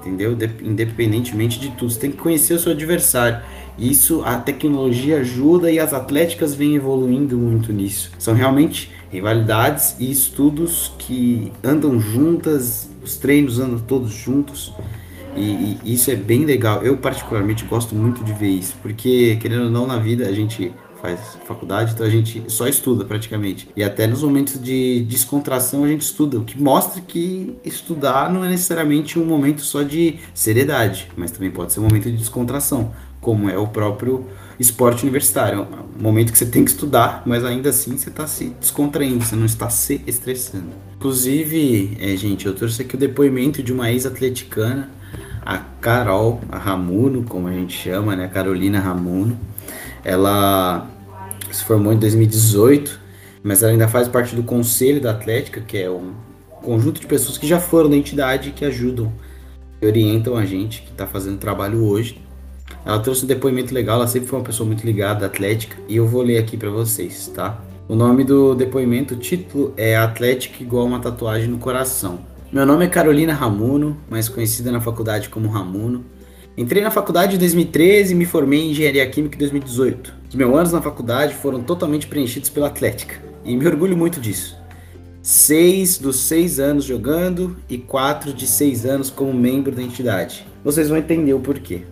Entendeu? 0.00 0.34
De 0.34 0.50
independentemente 0.62 1.60
de 1.60 1.70
tudo, 1.70 1.92
você 1.92 2.00
tem 2.00 2.10
que 2.10 2.16
conhecer 2.16 2.54
o 2.54 2.58
seu 2.58 2.72
adversário. 2.72 3.42
Isso 3.78 4.22
a 4.24 4.36
tecnologia 4.36 5.20
ajuda 5.20 5.70
e 5.70 5.78
as 5.78 5.92
atléticas 5.92 6.54
vêm 6.54 6.74
evoluindo 6.74 7.36
muito 7.36 7.72
nisso. 7.72 8.10
São 8.18 8.34
realmente 8.34 8.90
rivalidades 9.10 9.96
e 9.98 10.10
estudos 10.10 10.92
que 10.98 11.52
andam 11.62 12.00
juntas, 12.00 12.90
os 13.02 13.16
treinos 13.16 13.58
andam 13.58 13.78
todos 13.78 14.12
juntos. 14.12 14.72
E, 15.36 15.78
e, 15.84 15.94
isso 15.94 16.10
é 16.10 16.16
bem 16.16 16.44
legal. 16.44 16.82
Eu 16.82 16.96
particularmente 16.96 17.64
gosto 17.64 17.94
muito 17.94 18.24
de 18.24 18.32
ver 18.32 18.48
isso, 18.48 18.74
porque 18.82 19.36
querendo 19.40 19.64
ou 19.64 19.70
não 19.70 19.86
na 19.86 19.98
vida 19.98 20.26
a 20.26 20.32
gente 20.32 20.72
faz 21.00 21.38
faculdade, 21.44 21.92
então 21.92 22.06
a 22.06 22.10
gente 22.10 22.44
só 22.48 22.66
estuda 22.66 23.04
praticamente. 23.04 23.68
E 23.76 23.82
até 23.82 24.06
nos 24.06 24.22
momentos 24.22 24.60
de 24.60 25.02
descontração 25.02 25.84
a 25.84 25.88
gente 25.88 26.02
estuda, 26.02 26.38
o 26.38 26.44
que 26.44 26.60
mostra 26.60 27.00
que 27.00 27.56
estudar 27.64 28.32
não 28.32 28.44
é 28.44 28.48
necessariamente 28.48 29.18
um 29.18 29.24
momento 29.24 29.62
só 29.62 29.82
de 29.82 30.18
seriedade, 30.34 31.08
mas 31.16 31.30
também 31.30 31.50
pode 31.50 31.72
ser 31.72 31.80
um 31.80 31.84
momento 31.84 32.10
de 32.10 32.16
descontração, 32.16 32.92
como 33.20 33.48
é 33.48 33.58
o 33.58 33.66
próprio 33.66 34.26
esporte 34.58 35.02
universitário. 35.02 35.60
É 35.60 35.98
um 35.98 36.02
momento 36.02 36.32
que 36.32 36.38
você 36.38 36.46
tem 36.46 36.64
que 36.64 36.70
estudar, 36.70 37.22
mas 37.24 37.44
ainda 37.44 37.70
assim 37.70 37.96
você 37.96 38.10
está 38.10 38.26
se 38.26 38.50
descontraindo, 38.60 39.24
você 39.24 39.36
não 39.36 39.46
está 39.46 39.70
se 39.70 40.02
estressando. 40.06 40.68
Inclusive, 40.96 41.96
é, 41.98 42.14
gente, 42.16 42.46
eu 42.46 42.54
trouxe 42.54 42.82
aqui 42.82 42.94
o 42.94 42.98
depoimento 42.98 43.62
de 43.62 43.72
uma 43.72 43.90
ex-atleticana, 43.90 44.90
a 45.44 45.58
Carol, 45.58 46.40
a 46.50 46.58
Ramuno, 46.58 47.24
como 47.24 47.48
a 47.48 47.52
gente 47.52 47.72
chama, 47.72 48.14
né? 48.14 48.28
Carolina 48.28 48.78
Ramuno. 48.78 49.38
Ela 50.04 50.86
se 51.50 51.64
formou 51.64 51.92
em 51.92 51.98
2018, 51.98 53.00
mas 53.42 53.62
ela 53.62 53.72
ainda 53.72 53.88
faz 53.88 54.08
parte 54.08 54.34
do 54.34 54.42
Conselho 54.42 55.00
da 55.00 55.10
Atlética, 55.10 55.60
que 55.60 55.78
é 55.78 55.90
um 55.90 56.12
conjunto 56.62 57.00
de 57.00 57.06
pessoas 57.06 57.38
que 57.38 57.46
já 57.46 57.58
foram 57.58 57.90
da 57.90 57.96
entidade 57.96 58.52
que 58.52 58.64
ajudam 58.64 59.12
e 59.80 59.86
orientam 59.86 60.36
a 60.36 60.44
gente 60.44 60.82
que 60.82 60.90
está 60.90 61.06
fazendo 61.06 61.38
trabalho 61.38 61.84
hoje. 61.84 62.20
Ela 62.84 62.98
trouxe 62.98 63.24
um 63.24 63.28
depoimento 63.28 63.74
legal, 63.74 63.96
ela 63.96 64.06
sempre 64.06 64.28
foi 64.28 64.38
uma 64.38 64.44
pessoa 64.44 64.66
muito 64.66 64.84
ligada 64.84 65.24
à 65.24 65.28
Atlética 65.28 65.76
e 65.88 65.96
eu 65.96 66.06
vou 66.06 66.22
ler 66.22 66.38
aqui 66.38 66.56
para 66.56 66.70
vocês, 66.70 67.28
tá? 67.34 67.60
O 67.88 67.94
nome 67.94 68.24
do 68.24 68.54
depoimento, 68.54 69.14
o 69.14 69.16
título 69.16 69.74
é 69.76 69.96
Atlética 69.96 70.62
igual 70.62 70.86
uma 70.86 71.00
tatuagem 71.00 71.48
no 71.48 71.58
coração. 71.58 72.20
Meu 72.52 72.64
nome 72.64 72.84
é 72.84 72.88
Carolina 72.88 73.32
Ramuno, 73.32 73.96
mais 74.08 74.28
conhecida 74.28 74.70
na 74.70 74.80
faculdade 74.80 75.28
como 75.28 75.48
Ramuno. 75.48 76.04
Entrei 76.60 76.82
na 76.82 76.90
faculdade 76.90 77.36
em 77.36 77.38
2013 77.38 78.12
e 78.12 78.14
me 78.14 78.26
formei 78.26 78.60
em 78.60 78.70
Engenharia 78.72 79.08
Química 79.08 79.34
em 79.34 79.38
2018. 79.38 80.12
Os 80.28 80.34
meus 80.34 80.54
anos 80.54 80.72
na 80.72 80.82
faculdade 80.82 81.32
foram 81.32 81.62
totalmente 81.62 82.06
preenchidos 82.06 82.50
pela 82.50 82.66
Atlética 82.66 83.14
e 83.46 83.56
me 83.56 83.66
orgulho 83.66 83.96
muito 83.96 84.20
disso. 84.20 84.58
Seis 85.22 85.96
dos 85.96 86.16
seis 86.16 86.60
anos 86.60 86.84
jogando 86.84 87.56
e 87.66 87.78
quatro 87.78 88.34
de 88.34 88.46
seis 88.46 88.84
anos 88.84 89.08
como 89.08 89.32
membro 89.32 89.74
da 89.74 89.80
entidade. 89.80 90.46
Vocês 90.62 90.90
vão 90.90 90.98
entender 90.98 91.32
o 91.32 91.40
porquê. 91.40 91.86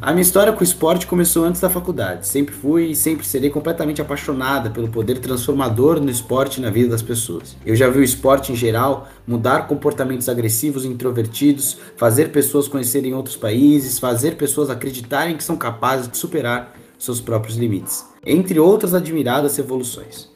A 0.00 0.12
minha 0.12 0.20
história 0.20 0.52
com 0.52 0.60
o 0.60 0.64
esporte 0.64 1.06
começou 1.06 1.44
antes 1.44 1.58
da 1.58 1.70
faculdade. 1.70 2.28
Sempre 2.28 2.54
fui 2.54 2.90
e 2.90 2.96
sempre 2.96 3.26
serei 3.26 3.48
completamente 3.48 4.00
apaixonada 4.00 4.68
pelo 4.68 4.88
poder 4.88 5.20
transformador 5.20 5.98
no 5.98 6.10
esporte 6.10 6.58
e 6.58 6.60
na 6.60 6.68
vida 6.68 6.90
das 6.90 7.00
pessoas. 7.00 7.56
Eu 7.64 7.74
já 7.74 7.88
vi 7.88 8.00
o 8.00 8.04
esporte 8.04 8.52
em 8.52 8.54
geral 8.54 9.08
mudar 9.26 9.66
comportamentos 9.66 10.28
agressivos 10.28 10.84
e 10.84 10.88
introvertidos, 10.88 11.78
fazer 11.96 12.30
pessoas 12.30 12.68
conhecerem 12.68 13.14
outros 13.14 13.36
países, 13.36 13.98
fazer 13.98 14.36
pessoas 14.36 14.68
acreditarem 14.68 15.34
que 15.34 15.42
são 15.42 15.56
capazes 15.56 16.08
de 16.08 16.18
superar 16.18 16.76
seus 16.98 17.18
próprios 17.18 17.56
limites, 17.56 18.04
entre 18.24 18.60
outras 18.60 18.92
admiradas 18.92 19.58
evoluções. 19.58 20.28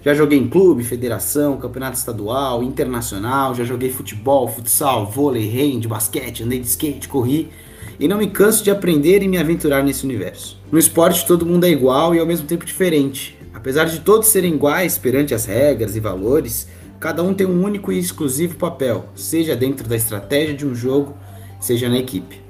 Já 0.00 0.14
joguei 0.14 0.38
em 0.38 0.48
clube, 0.48 0.84
federação, 0.84 1.56
campeonato 1.56 1.98
estadual, 1.98 2.62
internacional, 2.62 3.52
já 3.52 3.64
joguei 3.64 3.90
futebol, 3.90 4.46
futsal, 4.46 5.10
vôlei, 5.10 5.50
hand, 5.60 5.88
basquete, 5.88 6.44
andei 6.44 6.60
de 6.60 6.68
skate, 6.68 7.08
corri 7.08 7.50
e 7.98 8.06
não 8.06 8.18
me 8.18 8.28
canso 8.28 8.62
de 8.62 8.70
aprender 8.70 9.22
e 9.22 9.28
me 9.28 9.38
aventurar 9.38 9.82
nesse 9.82 10.04
universo. 10.04 10.58
No 10.70 10.78
esporte 10.78 11.26
todo 11.26 11.46
mundo 11.46 11.64
é 11.64 11.70
igual 11.70 12.14
e 12.14 12.18
ao 12.18 12.26
mesmo 12.26 12.46
tempo 12.46 12.64
diferente. 12.64 13.36
Apesar 13.52 13.86
de 13.86 14.00
todos 14.00 14.28
serem 14.28 14.54
iguais 14.54 14.96
perante 14.96 15.34
as 15.34 15.44
regras 15.44 15.96
e 15.96 16.00
valores, 16.00 16.68
cada 17.00 17.22
um 17.22 17.34
tem 17.34 17.46
um 17.46 17.62
único 17.62 17.90
e 17.90 17.98
exclusivo 17.98 18.56
papel, 18.56 19.06
seja 19.14 19.56
dentro 19.56 19.88
da 19.88 19.96
estratégia 19.96 20.54
de 20.54 20.66
um 20.66 20.74
jogo, 20.74 21.16
seja 21.60 21.88
na 21.88 21.98
equipe. 21.98 22.40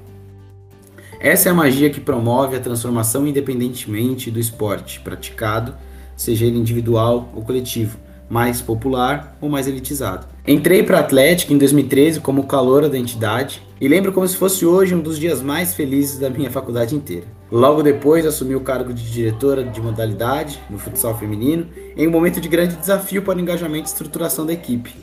Essa 1.19 1.49
é 1.49 1.51
a 1.51 1.55
magia 1.55 1.89
que 1.89 1.99
promove 1.99 2.55
a 2.55 2.61
transformação 2.61 3.27
independentemente 3.27 4.31
do 4.31 4.39
esporte 4.39 4.99
praticado, 5.01 5.75
seja 6.15 6.45
ele 6.45 6.57
individual 6.57 7.29
ou 7.35 7.41
coletivo, 7.41 7.97
mais 8.29 8.61
popular 8.61 9.37
ou 9.41 9.49
mais 9.49 9.67
elitizado. 9.67 10.27
Entrei 10.49 10.81
para 10.81 10.97
a 10.97 11.01
Atlética 11.01 11.53
em 11.53 11.59
2013 11.59 12.21
como 12.21 12.47
caloura 12.47 12.89
da 12.89 12.97
entidade 12.97 13.61
e 13.79 13.87
lembro 13.87 14.11
como 14.11 14.27
se 14.27 14.35
fosse 14.35 14.65
hoje 14.65 14.95
um 14.95 14.99
dos 14.99 15.19
dias 15.19 15.43
mais 15.43 15.75
felizes 15.75 16.17
da 16.17 16.27
minha 16.27 16.49
faculdade 16.49 16.95
inteira. 16.95 17.27
Logo 17.51 17.83
depois 17.83 18.25
assumi 18.25 18.55
o 18.55 18.61
cargo 18.61 18.91
de 18.91 19.11
diretora 19.11 19.63
de 19.63 19.79
modalidade 19.79 20.59
no 20.67 20.79
futsal 20.79 21.15
feminino 21.15 21.67
em 21.95 22.07
um 22.07 22.09
momento 22.09 22.41
de 22.41 22.49
grande 22.49 22.77
desafio 22.77 23.21
para 23.21 23.37
o 23.37 23.39
engajamento 23.39 23.89
e 23.89 23.93
estruturação 23.93 24.43
da 24.43 24.51
equipe. 24.51 24.95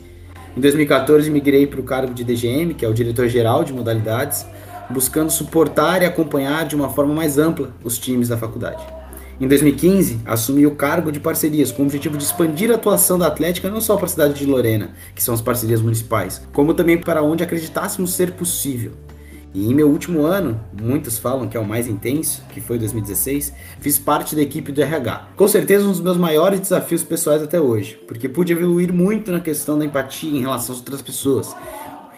Em 0.57 0.59
2014 0.59 1.31
migrei 1.31 1.65
para 1.65 1.79
o 1.79 1.83
cargo 1.83 2.13
de 2.13 2.25
DGM, 2.25 2.73
que 2.73 2.83
é 2.83 2.89
o 2.89 2.93
diretor-geral 2.93 3.63
de 3.63 3.71
modalidades, 3.71 4.45
buscando 4.89 5.31
suportar 5.31 6.01
e 6.01 6.05
acompanhar 6.05 6.65
de 6.65 6.75
uma 6.75 6.89
forma 6.89 7.13
mais 7.13 7.37
ampla 7.37 7.73
os 7.85 7.97
times 7.97 8.27
da 8.27 8.35
faculdade. 8.35 8.96
Em 9.39 9.47
2015, 9.47 10.21
assumi 10.25 10.65
o 10.65 10.73
cargo 10.73 11.11
de 11.11 11.19
parcerias 11.19 11.71
com 11.71 11.83
o 11.83 11.85
objetivo 11.85 12.17
de 12.17 12.23
expandir 12.23 12.71
a 12.71 12.73
atuação 12.75 13.19
da 13.19 13.27
Atlética 13.27 13.69
não 13.69 13.79
só 13.79 13.95
para 13.95 14.05
a 14.05 14.09
cidade 14.09 14.33
de 14.33 14.47
Lorena, 14.47 14.89
que 15.13 15.21
são 15.21 15.31
as 15.31 15.41
parcerias 15.41 15.79
municipais, 15.79 16.41
como 16.51 16.73
também 16.73 16.97
para 16.97 17.21
onde 17.21 17.43
acreditássemos 17.43 18.13
ser 18.13 18.31
possível. 18.31 18.93
E 19.53 19.69
em 19.69 19.75
meu 19.75 19.89
último 19.89 20.23
ano, 20.23 20.59
muitos 20.73 21.19
falam 21.19 21.47
que 21.47 21.55
é 21.55 21.59
o 21.59 21.65
mais 21.65 21.87
intenso, 21.87 22.43
que 22.51 22.59
foi 22.59 22.79
2016, 22.79 23.53
fiz 23.79 23.99
parte 23.99 24.35
da 24.35 24.41
equipe 24.41 24.71
do 24.71 24.81
RH. 24.81 25.29
Com 25.35 25.47
certeza 25.47 25.85
um 25.85 25.91
dos 25.91 26.01
meus 26.01 26.17
maiores 26.17 26.59
desafios 26.59 27.03
pessoais 27.03 27.43
até 27.43 27.61
hoje, 27.61 27.99
porque 28.07 28.27
pude 28.27 28.53
evoluir 28.53 28.91
muito 28.91 29.31
na 29.31 29.39
questão 29.39 29.77
da 29.77 29.85
empatia 29.85 30.35
em 30.35 30.41
relação 30.41 30.73
às 30.73 30.79
outras 30.79 31.03
pessoas, 31.03 31.55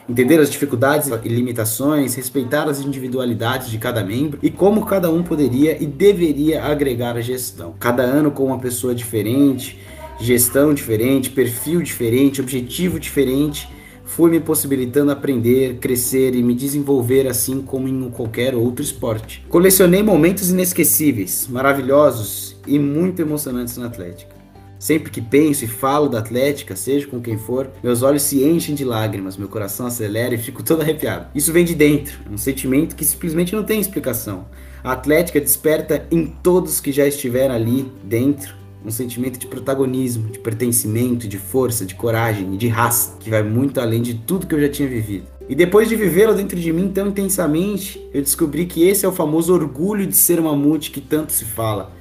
entender 0.10 0.40
as 0.40 0.50
dificuldades 0.50 1.10
e 1.24 1.30
limitações, 1.30 2.16
respeitar 2.16 2.68
as 2.68 2.82
individualidades 2.82 3.70
de 3.70 3.78
cada 3.78 4.04
membro 4.04 4.40
e 4.42 4.50
como 4.50 4.86
cada 4.86 5.12
um 5.12 5.22
poderia 5.22 5.82
e 5.82 5.86
deveria 5.86 6.64
agregar 6.64 7.16
a 7.16 7.22
gestão. 7.22 7.76
Cada 7.80 8.02
ano 8.02 8.32
com 8.32 8.46
uma 8.46 8.60
pessoa 8.60 8.96
diferente, 8.96 9.80
gestão 10.20 10.74
diferente, 10.74 11.30
perfil 11.30 11.82
diferente, 11.82 12.42
objetivo 12.42 13.00
diferente, 13.00 13.70
foi 14.04 14.32
me 14.32 14.40
possibilitando 14.40 15.12
aprender, 15.12 15.76
crescer 15.76 16.34
e 16.34 16.42
me 16.42 16.56
desenvolver 16.56 17.28
assim 17.28 17.62
como 17.62 17.88
em 17.88 18.10
qualquer 18.10 18.56
outro 18.56 18.84
esporte. 18.84 19.46
Colecionei 19.48 20.02
momentos 20.02 20.50
inesquecíveis, 20.50 21.48
maravilhosos 21.48 22.58
e 22.66 22.80
muito 22.80 23.22
emocionantes 23.22 23.78
na 23.78 23.86
Atlética. 23.86 24.39
Sempre 24.80 25.12
que 25.12 25.22
penso 25.22 25.66
e 25.66 25.68
falo 25.68 26.08
da 26.08 26.20
Atlética, 26.20 26.74
seja 26.74 27.06
com 27.06 27.20
quem 27.20 27.38
for, 27.38 27.70
meus 27.84 28.02
olhos 28.02 28.24
se 28.24 28.42
enchem 28.42 28.74
de 28.74 28.86
lágrimas, 28.86 29.36
meu 29.36 29.50
coração 29.50 29.86
acelera 29.86 30.34
e 30.34 30.38
fico 30.38 30.64
todo 30.64 30.82
arrepiado. 30.82 31.28
Isso 31.36 31.52
vem 31.52 31.66
de 31.66 31.76
dentro, 31.76 32.18
é 32.26 32.34
um 32.34 32.38
sentimento 32.38 32.96
que 32.96 33.04
simplesmente 33.04 33.54
não 33.54 33.64
tem 33.64 33.82
explicação. 33.82 34.46
A 34.82 34.94
Atlética 34.94 35.42
desperta 35.42 36.08
em 36.10 36.26
todos 36.26 36.80
que 36.80 36.94
já 36.94 37.06
estiveram 37.06 37.54
ali 37.54 37.92
dentro 38.06 38.58
um 38.86 38.90
sentimento 38.90 39.38
de 39.38 39.48
protagonismo, 39.48 40.30
de 40.30 40.40
pertencimento, 40.40 41.28
de 41.28 41.38
força, 41.38 41.86
de 41.86 41.96
coragem 41.96 42.54
e 42.54 42.58
de 42.58 42.70
raça, 42.70 43.18
que 43.20 43.30
vai 43.30 43.44
muito 43.44 43.82
além 43.82 44.02
de 44.02 44.14
tudo 44.14 44.48
que 44.48 44.56
eu 44.56 44.62
já 44.62 44.70
tinha 44.70 44.88
vivido. 44.88 45.28
E 45.50 45.56
depois 45.56 45.90
de 45.90 45.98
vivê-lo 45.98 46.34
dentro 46.34 46.58
de 46.58 46.72
mim 46.72 46.88
tão 46.88 47.10
intensamente, 47.10 48.02
eu 48.14 48.22
descobri 48.22 48.66
que 48.66 48.88
esse 48.88 49.06
é 49.06 49.10
o 49.10 49.12
famoso 49.12 49.54
orgulho 49.54 50.08
de 50.08 50.16
ser 50.16 50.40
mamute 50.40 50.92
que 50.92 51.02
tanto 51.02 51.34
se 51.34 51.44
fala. 51.44 51.92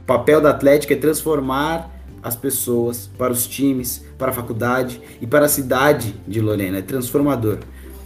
O 0.00 0.04
papel 0.04 0.40
da 0.40 0.48
Atlética 0.48 0.94
é 0.94 0.96
transformar 0.96 1.91
as 2.22 2.36
pessoas, 2.36 3.10
para 3.18 3.32
os 3.32 3.46
times, 3.46 4.04
para 4.16 4.30
a 4.30 4.34
faculdade 4.34 5.00
e 5.20 5.26
para 5.26 5.46
a 5.46 5.48
cidade 5.48 6.14
de 6.26 6.40
Lorena. 6.40 6.78
É 6.78 6.82
transformador. 6.82 7.58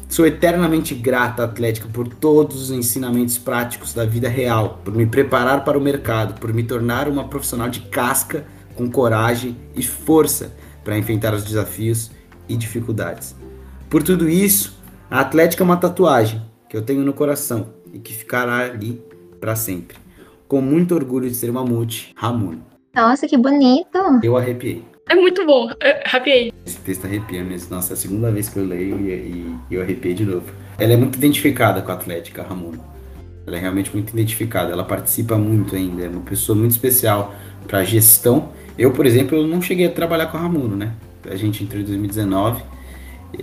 Sou 0.09 0.25
eternamente 0.25 0.95
grata 0.95 1.43
à 1.43 1.45
Atlética 1.47 1.89
por 1.93 2.09
todos 2.09 2.63
os 2.63 2.71
ensinamentos 2.71 3.39
práticos 3.39 3.93
da 3.93 4.05
vida 4.05 4.29
real, 4.29 4.81
por 4.85 4.95
me 4.95 5.05
preparar 5.05 5.65
para 5.65 5.77
o 5.77 5.81
mercado, 5.81 6.39
por 6.41 6.53
me 6.53 6.63
tornar 6.63 7.09
uma 7.09 7.29
profissional 7.29 7.69
de 7.69 7.81
casca 7.81 8.47
com 8.77 8.89
coragem 8.91 9.57
e 9.75 9.83
força 9.83 10.53
para 10.85 10.97
enfrentar 10.97 11.35
os 11.35 11.43
desafios 11.43 12.11
e 12.49 12.57
dificuldades. 12.57 13.35
Por 13.91 14.03
tudo 14.03 14.29
isso, 14.29 14.79
a 15.11 15.21
Atlética 15.21 15.63
é 15.63 15.65
uma 15.65 15.77
tatuagem 15.77 16.41
que 16.69 16.77
eu 16.77 16.83
tenho 16.83 17.03
no 17.03 17.13
coração 17.13 17.75
e 17.93 17.99
que 17.99 18.13
ficará 18.13 18.59
ali 18.59 19.03
para 19.41 19.57
sempre. 19.57 19.97
Com 20.47 20.61
muito 20.61 20.95
orgulho 20.95 21.29
de 21.29 21.35
ser 21.35 21.51
mamute, 21.51 22.13
Ramuno. 22.17 22.76
Nossa, 22.97 23.29
que 23.29 23.37
bonito. 23.37 23.99
Eu 24.23 24.39
arrepiei. 24.39 24.83
É 25.07 25.15
muito 25.15 25.45
bom, 25.45 25.71
é, 25.81 26.03
arrepiei. 26.09 26.51
Esse 26.65 26.79
texto 26.79 27.05
arrepia 27.05 27.45
mesmo. 27.45 27.77
Nossa, 27.77 27.93
é 27.93 27.95
a 27.95 27.97
segunda 27.97 28.33
vez 28.33 28.49
que 28.49 28.59
eu 28.59 28.65
leio 28.65 28.99
e, 28.99 29.11
e, 29.11 29.57
e 29.71 29.75
eu 29.75 29.83
arrepiei 29.83 30.15
de 30.15 30.25
novo. 30.25 30.47
Ela 30.79 30.95
é 30.95 30.97
muito 30.97 31.17
identificada 31.17 31.83
com 31.83 31.93
a 31.93 31.95
Atlética, 31.95 32.43
Ramona. 32.43 32.81
Ela 33.47 33.59
é 33.59 33.61
realmente 33.61 33.93
muito 33.93 34.15
identificada. 34.15 34.73
Ela 34.73 34.83
participa 34.83 35.37
muito 35.37 35.77
ainda. 35.77 36.05
É 36.05 36.09
uma 36.09 36.23
pessoa 36.23 36.57
muito 36.57 36.71
especial 36.71 37.35
para 37.69 37.85
gestão 37.85 38.49
Eu, 38.79 38.93
por 38.93 39.05
exemplo, 39.05 39.37
eu 39.37 39.47
não 39.47 39.61
cheguei 39.61 39.87
a 39.87 39.91
trabalhar 39.91 40.27
com 40.27 40.39
a 40.39 40.41
Ramuno, 40.41 40.75
né? 40.75 40.95
A 41.29 41.37
gente 41.37 41.63
entrou 41.63 41.83
em 41.83 41.85
2019, 41.85 42.63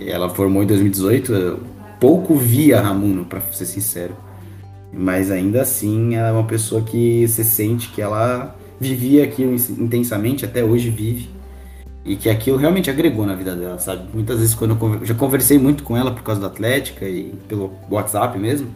ela 0.04 0.28
formou 0.30 0.62
em 0.62 0.66
2018, 0.66 1.32
eu 1.32 1.60
pouco 2.00 2.34
via 2.34 2.78
a 2.78 2.82
Ramuno, 2.82 3.24
para 3.24 3.40
ser 3.52 3.66
sincero. 3.66 4.16
Mas 4.92 5.30
ainda 5.30 5.62
assim, 5.62 6.16
ela 6.16 6.28
é 6.28 6.32
uma 6.32 6.44
pessoa 6.44 6.82
que 6.82 7.26
você 7.28 7.44
sente 7.44 7.90
que 7.90 8.02
ela 8.02 8.56
vivia 8.80 9.24
aquilo 9.24 9.54
intensamente, 9.54 10.44
até 10.44 10.64
hoje 10.64 10.90
vive. 10.90 11.28
E 12.04 12.16
que 12.16 12.28
aquilo 12.28 12.58
realmente 12.58 12.90
agregou 12.90 13.24
na 13.24 13.34
vida 13.34 13.56
dela, 13.56 13.78
sabe? 13.78 14.08
Muitas 14.12 14.38
vezes 14.38 14.54
quando 14.54 14.76
eu 15.00 15.06
já 15.06 15.14
conversei 15.14 15.58
muito 15.58 15.82
com 15.82 15.96
ela 15.96 16.10
por 16.10 16.22
causa 16.22 16.40
da 16.40 16.48
Atlética 16.48 17.08
e 17.08 17.32
pelo 17.48 17.72
WhatsApp 17.90 18.38
mesmo, 18.38 18.68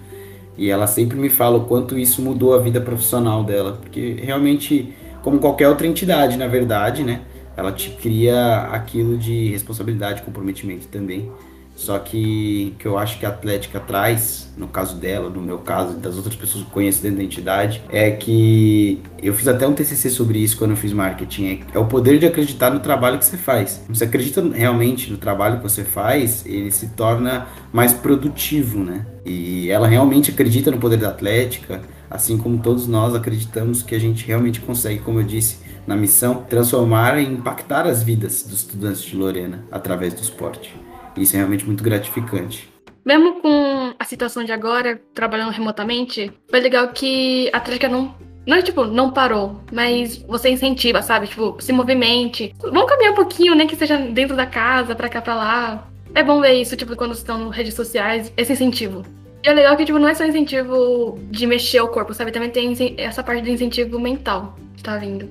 e 0.57 0.71
ela 0.71 0.87
sempre 0.87 1.19
me 1.19 1.29
fala 1.29 1.59
o 1.59 1.65
quanto 1.67 1.99
isso 1.99 2.23
mudou 2.23 2.55
a 2.55 2.59
vida 2.59 2.81
profissional 2.81 3.45
dela, 3.45 3.79
porque 3.81 4.17
realmente, 4.19 4.95
como 5.23 5.39
qualquer 5.39 5.69
outra 5.69 5.87
entidade, 5.87 6.39
na 6.39 6.47
verdade, 6.47 7.05
né? 7.05 7.21
Ela 7.57 7.71
te 7.71 7.91
cria 7.91 8.63
aquilo 8.73 9.19
de 9.19 9.51
responsabilidade, 9.51 10.23
comprometimento 10.23 10.87
também. 10.89 11.31
Só 11.79 11.97
que 12.01 12.75
que 12.77 12.87
eu 12.87 12.99
acho 12.99 13.21
que 13.21 13.25
a 13.25 13.29
Atlética 13.29 13.79
traz, 13.79 14.53
no 14.57 14.67
caso 14.67 14.97
dela, 14.97 15.31
no 15.31 15.41
meu 15.41 15.59
caso, 15.59 15.97
das 15.97 16.17
outras 16.17 16.35
pessoas 16.35 16.65
que 16.65 16.71
conheço 16.73 17.01
dentro 17.01 17.19
da 17.19 17.23
entidade, 17.23 17.81
é 17.89 18.11
que 18.11 19.01
eu 19.23 19.33
fiz 19.33 19.47
até 19.47 19.65
um 19.65 19.73
TCC 19.73 20.11
sobre 20.11 20.41
isso 20.41 20.59
quando 20.59 20.73
eu 20.73 20.77
fiz 20.77 20.93
marketing. 20.93 21.47
É, 21.47 21.77
é 21.77 21.79
o 21.79 21.87
poder 21.87 22.19
de 22.19 22.27
acreditar 22.27 22.73
no 22.73 22.81
trabalho 22.81 23.17
que 23.17 23.25
você 23.25 23.37
faz. 23.37 23.81
Você 23.89 24.05
acredita 24.05 24.43
realmente 24.53 25.09
no 25.09 25.19
trabalho 25.19 25.59
que 25.59 25.63
você 25.63 25.85
faz, 25.85 26.45
ele 26.45 26.73
se 26.73 26.89
torna 26.89 27.47
mais 27.73 27.93
produtivo, 27.93 28.83
né? 28.83 29.07
E 29.25 29.71
ela 29.71 29.87
realmente 29.87 30.33
acredita 30.33 30.73
no 30.73 30.79
poder 30.79 30.97
da 30.97 31.11
Atlética, 31.11 31.81
assim 32.11 32.37
como 32.37 32.59
todos 32.59 32.89
nós 32.89 33.15
acreditamos 33.15 33.85
que 33.85 33.95
a 33.95 34.01
gente 34.01 34.27
realmente 34.27 34.61
consegue, 34.61 34.99
como 34.99 35.21
eu 35.21 35.25
disse, 35.25 35.59
na 35.87 35.95
missão, 35.95 36.43
transformar 36.49 37.21
e 37.21 37.25
impactar 37.25 37.87
as 37.87 38.03
vidas 38.03 38.43
dos 38.43 38.63
estudantes 38.63 39.03
de 39.03 39.15
Lorena 39.15 39.65
através 39.71 40.13
do 40.13 40.21
esporte. 40.21 40.88
Isso 41.19 41.35
é 41.35 41.39
realmente 41.39 41.67
muito 41.67 41.83
gratificante. 41.83 42.69
Mesmo 43.05 43.41
com 43.41 43.95
a 43.99 44.05
situação 44.05 44.45
de 44.45 44.53
agora, 44.53 45.01
trabalhando 45.15 45.51
remotamente, 45.51 46.31
foi 46.51 46.61
legal 46.61 46.89
que 46.89 47.49
a 47.53 47.57
Atlética 47.57 47.89
não. 47.89 48.15
Não 48.47 48.57
é 48.57 48.63
tipo, 48.63 48.85
não 48.85 49.11
parou, 49.11 49.61
mas 49.73 50.17
você 50.19 50.49
incentiva, 50.49 51.03
sabe? 51.03 51.27
Tipo, 51.27 51.57
se 51.59 51.73
movimente. 51.73 52.55
Vamos 52.61 52.89
caminhar 52.89 53.13
um 53.13 53.17
pouquinho, 53.17 53.55
nem 53.55 53.67
né? 53.67 53.71
que 53.71 53.77
seja 53.77 53.97
dentro 53.97 54.35
da 54.35 54.47
casa, 54.47 54.95
pra 54.95 55.09
cá, 55.09 55.21
pra 55.21 55.35
lá. 55.35 55.89
É 56.15 56.23
bom 56.23 56.41
ver 56.41 56.55
isso, 56.55 56.77
tipo, 56.77 56.97
quando 56.97 57.13
estão 57.13 57.47
nas 57.47 57.57
redes 57.57 57.75
sociais, 57.75 58.33
esse 58.37 58.53
incentivo. 58.53 59.05
E 59.43 59.49
é 59.49 59.53
legal 59.53 59.77
que, 59.77 59.85
tipo, 59.85 59.99
não 59.99 60.09
é 60.09 60.15
só 60.15 60.25
incentivo 60.25 61.19
de 61.31 61.47
mexer 61.47 61.81
o 61.81 61.89
corpo, 61.89 62.15
sabe? 62.15 62.33
Também 62.33 62.51
tem 62.51 62.75
essa 62.97 63.23
parte 63.23 63.43
do 63.43 63.51
incentivo 63.51 63.99
mental 63.99 64.57
que 64.77 64.83
tá 64.83 64.97
vindo. 64.97 65.29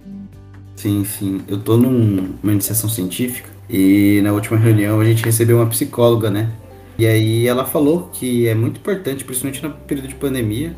Sim, 0.75 1.03
sim. 1.03 1.41
Eu 1.47 1.59
tô 1.59 1.75
numa 1.75 2.51
iniciação 2.51 2.89
científica 2.89 3.56
e 3.69 4.21
na 4.23 4.31
última 4.31 4.57
reunião 4.57 4.99
a 4.99 5.05
gente 5.05 5.23
recebeu 5.23 5.57
uma 5.57 5.67
psicóloga, 5.67 6.29
né? 6.29 6.49
E 6.97 7.05
aí 7.05 7.47
ela 7.47 7.65
falou 7.65 8.09
que 8.11 8.47
é 8.47 8.55
muito 8.55 8.77
importante, 8.77 9.23
principalmente 9.23 9.61
no 9.63 9.71
período 9.71 10.07
de 10.07 10.15
pandemia, 10.15 10.73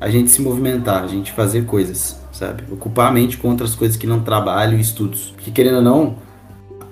a 0.00 0.10
gente 0.10 0.30
se 0.30 0.42
movimentar, 0.42 1.02
a 1.02 1.06
gente 1.06 1.32
fazer 1.32 1.64
coisas, 1.64 2.20
sabe? 2.32 2.64
Ocupar 2.70 3.08
a 3.08 3.12
mente 3.12 3.36
com 3.36 3.48
outras 3.48 3.74
coisas 3.74 3.96
que 3.96 4.06
não 4.06 4.20
trabalho 4.20 4.76
e 4.76 4.80
estudos. 4.80 5.32
Porque 5.34 5.50
querendo 5.50 5.76
ou 5.76 5.82
não, 5.82 6.16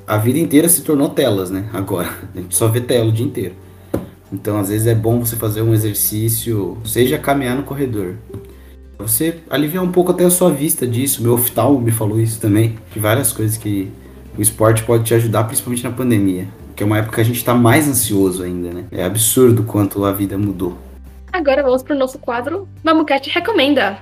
a 0.06 0.16
vida 0.16 0.38
inteira 0.38 0.68
se 0.68 0.82
tornou 0.82 1.08
telas, 1.08 1.50
né? 1.50 1.68
Agora, 1.72 2.08
a 2.34 2.38
gente 2.40 2.56
só 2.56 2.68
vê 2.68 2.80
tela 2.80 3.08
o 3.08 3.12
dia 3.12 3.26
inteiro. 3.26 3.54
Então, 4.32 4.58
às 4.58 4.68
vezes 4.68 4.86
é 4.86 4.94
bom 4.94 5.20
você 5.20 5.36
fazer 5.36 5.62
um 5.62 5.72
exercício, 5.72 6.78
seja 6.84 7.18
caminhar 7.18 7.56
no 7.56 7.62
corredor. 7.62 8.14
Você 8.98 9.38
aliviar 9.50 9.84
um 9.84 9.92
pouco 9.92 10.10
até 10.10 10.24
a 10.24 10.30
sua 10.30 10.50
vista 10.50 10.86
disso. 10.86 11.22
Meu 11.22 11.34
oftalmo 11.34 11.80
me 11.80 11.92
falou 11.92 12.18
isso 12.18 12.40
também, 12.40 12.76
de 12.92 12.98
várias 12.98 13.32
coisas 13.32 13.56
que 13.56 13.92
o 14.36 14.42
esporte 14.42 14.82
pode 14.84 15.04
te 15.04 15.14
ajudar, 15.14 15.44
principalmente 15.44 15.84
na 15.84 15.90
pandemia. 15.90 16.48
Que 16.74 16.82
é 16.82 16.86
uma 16.86 16.98
época 16.98 17.16
que 17.16 17.20
a 17.22 17.24
gente 17.24 17.36
está 17.36 17.54
mais 17.54 17.88
ansioso 17.88 18.42
ainda, 18.42 18.70
né? 18.70 18.84
É 18.90 19.02
absurdo 19.02 19.62
quanto 19.62 20.04
a 20.04 20.12
vida 20.12 20.36
mudou. 20.36 20.76
Agora 21.32 21.62
vamos 21.62 21.82
para 21.82 21.96
o 21.96 21.98
nosso 21.98 22.18
quadro 22.18 22.68
Mamucat 22.84 23.28
Recomenda. 23.30 23.98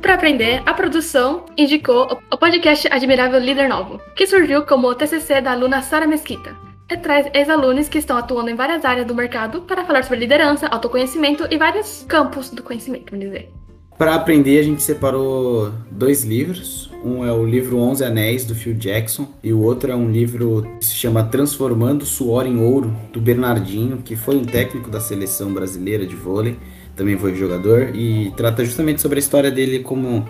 Para 0.00 0.14
aprender, 0.14 0.62
a 0.64 0.74
produção 0.74 1.44
indicou 1.56 2.20
o 2.30 2.36
podcast 2.36 2.86
Admirável 2.92 3.40
Líder 3.40 3.68
Novo, 3.68 4.00
que 4.14 4.26
surgiu 4.26 4.64
como 4.64 4.86
o 4.86 4.94
TCC 4.94 5.40
da 5.40 5.52
aluna 5.52 5.82
Sara 5.82 6.06
Mesquita 6.06 6.63
traz 6.96 7.26
ex-alunos 7.32 7.88
que 7.88 7.98
estão 7.98 8.16
atuando 8.16 8.50
em 8.50 8.54
várias 8.54 8.84
áreas 8.84 9.06
do 9.06 9.14
mercado 9.14 9.62
para 9.62 9.84
falar 9.84 10.02
sobre 10.02 10.20
liderança, 10.20 10.66
autoconhecimento 10.66 11.46
e 11.50 11.56
vários 11.56 12.04
campos 12.08 12.50
do 12.50 12.62
conhecimento, 12.62 13.10
vamos 13.10 13.26
dizer. 13.26 13.50
Para 13.96 14.16
aprender, 14.16 14.58
a 14.58 14.62
gente 14.62 14.82
separou 14.82 15.72
dois 15.88 16.24
livros. 16.24 16.90
Um 17.04 17.24
é 17.24 17.32
o 17.32 17.46
livro 17.46 17.78
11 17.78 18.04
Anéis, 18.04 18.44
do 18.44 18.54
Phil 18.54 18.74
Jackson, 18.74 19.28
e 19.42 19.52
o 19.52 19.60
outro 19.62 19.92
é 19.92 19.94
um 19.94 20.10
livro 20.10 20.66
que 20.80 20.86
se 20.86 20.94
chama 20.94 21.22
Transformando 21.22 22.04
Suor 22.04 22.46
em 22.46 22.60
Ouro, 22.60 22.96
do 23.12 23.20
Bernardinho, 23.20 23.98
que 23.98 24.16
foi 24.16 24.36
um 24.36 24.44
técnico 24.44 24.90
da 24.90 25.00
seleção 25.00 25.52
brasileira 25.52 26.04
de 26.04 26.16
vôlei, 26.16 26.56
também 26.96 27.16
foi 27.16 27.36
jogador, 27.36 27.94
e 27.94 28.32
trata 28.36 28.64
justamente 28.64 29.00
sobre 29.00 29.18
a 29.18 29.20
história 29.20 29.50
dele 29.50 29.80
como 29.80 30.26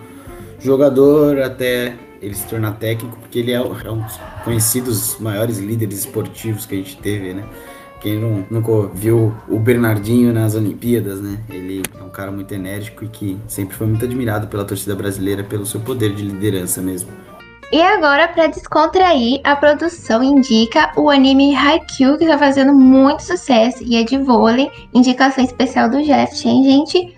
jogador 0.59 1.39
até 1.39 1.95
ele 2.25 2.35
se 2.35 2.47
tornar 2.47 2.73
técnico, 2.73 3.17
porque 3.17 3.39
ele 3.39 3.51
é, 3.51 3.55
é 3.55 3.91
um 3.91 4.01
dos 4.01 4.19
conhecidos 4.43 5.17
maiores 5.19 5.59
líderes 5.59 5.99
esportivos 5.99 6.65
que 6.65 6.75
a 6.75 6.77
gente 6.77 6.97
teve, 6.97 7.33
né? 7.33 7.43
Quem 8.01 8.19
não, 8.19 8.45
nunca 8.51 8.89
viu 8.93 9.33
o 9.47 9.57
Bernardinho 9.57 10.33
nas 10.33 10.53
Olimpíadas, 10.53 11.21
né? 11.21 11.39
Ele 11.49 11.81
é 11.99 12.03
um 12.03 12.09
cara 12.09 12.31
muito 12.31 12.53
enérgico 12.53 13.03
e 13.03 13.07
que 13.07 13.37
sempre 13.47 13.75
foi 13.75 13.87
muito 13.87 14.05
admirado 14.05 14.47
pela 14.47 14.65
torcida 14.65 14.95
brasileira 14.95 15.43
pelo 15.43 15.65
seu 15.65 15.79
poder 15.79 16.13
de 16.13 16.23
liderança 16.23 16.81
mesmo. 16.81 17.09
E 17.71 17.81
agora, 17.81 18.27
para 18.27 18.47
descontrair, 18.47 19.41
a 19.43 19.55
produção 19.55 20.23
indica 20.23 20.91
o 20.95 21.09
anime 21.09 21.55
Haikyuu, 21.55 22.17
que 22.17 22.27
tá 22.27 22.37
fazendo 22.37 22.73
muito 22.73 23.23
sucesso 23.23 23.83
e 23.83 23.95
é 23.95 24.03
de 24.03 24.17
vôlei. 24.17 24.69
Indicação 24.93 25.43
especial 25.43 25.89
do 25.89 26.01
Jeff, 26.03 26.47
hein, 26.47 26.63
gente? 26.63 27.14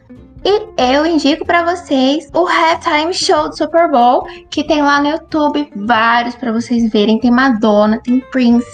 E 0.50 0.96
eu 0.96 1.06
indico 1.06 1.44
para 1.44 1.76
vocês 1.76 2.30
o 2.34 2.48
Halftime 2.48 3.14
Show 3.14 3.50
do 3.50 3.58
Super 3.58 3.92
Bowl, 3.92 4.26
que 4.50 4.64
tem 4.64 4.82
lá 4.82 5.02
no 5.02 5.10
YouTube 5.10 5.70
vários 5.76 6.36
para 6.36 6.54
vocês 6.54 6.90
verem. 6.90 7.20
Tem 7.20 7.30
Madonna, 7.30 8.00
tem 8.02 8.22
Prince, 8.32 8.66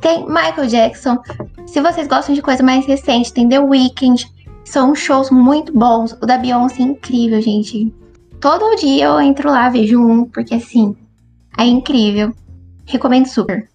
tem 0.00 0.26
Michael 0.26 0.66
Jackson. 0.66 1.18
Se 1.68 1.80
vocês 1.80 2.08
gostam 2.08 2.34
de 2.34 2.42
coisa 2.42 2.64
mais 2.64 2.84
recente, 2.84 3.32
tem 3.32 3.48
The 3.48 3.60
Weeknd. 3.60 4.28
São 4.64 4.92
shows 4.92 5.30
muito 5.30 5.72
bons. 5.72 6.18
O 6.20 6.26
da 6.26 6.36
Beyoncé 6.36 6.82
é 6.82 6.86
incrível, 6.86 7.40
gente. 7.40 7.94
Todo 8.40 8.74
dia 8.74 9.04
eu 9.04 9.20
entro 9.20 9.52
lá, 9.52 9.68
vejo 9.68 10.04
um, 10.04 10.24
porque 10.24 10.56
assim, 10.56 10.96
é 11.56 11.64
incrível. 11.64 12.34
Recomendo 12.86 13.26
super. 13.26 13.68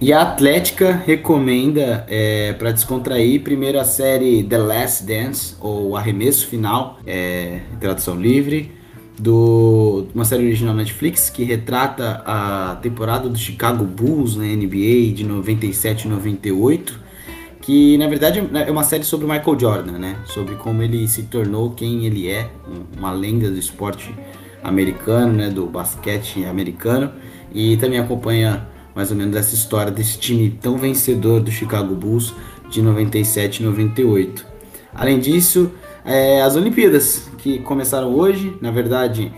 E 0.00 0.12
a 0.12 0.22
Atlética 0.22 0.92
recomenda 0.92 2.04
é, 2.08 2.52
para 2.54 2.72
descontrair 2.72 3.42
primeiro 3.42 3.78
a 3.78 3.84
série 3.84 4.42
The 4.42 4.58
Last 4.58 5.04
Dance, 5.04 5.54
ou 5.60 5.96
Arremesso 5.96 6.46
Final, 6.48 6.98
é, 7.06 7.60
tradução 7.80 8.20
livre, 8.20 8.72
do 9.18 10.06
uma 10.14 10.24
série 10.24 10.44
original 10.44 10.74
Netflix 10.74 11.30
que 11.30 11.44
retrata 11.44 12.22
a 12.26 12.76
temporada 12.82 13.28
do 13.28 13.38
Chicago 13.38 13.84
Bulls 13.84 14.36
na 14.36 14.44
NBA 14.44 15.14
de 15.14 15.24
97 15.24 16.06
e 16.06 16.08
98, 16.08 17.00
que 17.62 17.96
na 17.96 18.08
verdade 18.08 18.42
é 18.66 18.70
uma 18.70 18.82
série 18.82 19.04
sobre 19.04 19.24
o 19.24 19.28
Michael 19.28 19.58
Jordan, 19.58 19.98
né? 19.98 20.16
Sobre 20.26 20.56
como 20.56 20.82
ele 20.82 21.06
se 21.06 21.22
tornou 21.22 21.70
quem 21.70 22.04
ele 22.04 22.28
é, 22.28 22.50
uma 22.98 23.12
lenda 23.12 23.48
do 23.48 23.58
esporte 23.58 24.12
americano, 24.62 25.32
né? 25.32 25.48
Do 25.48 25.66
basquete 25.66 26.44
americano, 26.44 27.12
e 27.54 27.76
também 27.76 28.00
acompanha 28.00 28.66
mais 28.94 29.10
ou 29.10 29.16
menos 29.16 29.36
essa 29.36 29.54
história 29.54 29.90
desse 29.90 30.18
time 30.18 30.50
tão 30.62 30.76
vencedor 30.76 31.40
do 31.40 31.50
Chicago 31.50 31.94
Bulls 31.94 32.34
de 32.70 32.80
97 32.80 33.58
e 33.60 33.62
98. 33.64 34.46
Além 34.94 35.18
disso, 35.18 35.72
é, 36.04 36.40
as 36.42 36.56
Olimpíadas 36.56 37.28
que 37.38 37.58
começaram 37.58 38.14
hoje, 38.14 38.56
na 38.60 38.70
verdade 38.70 39.32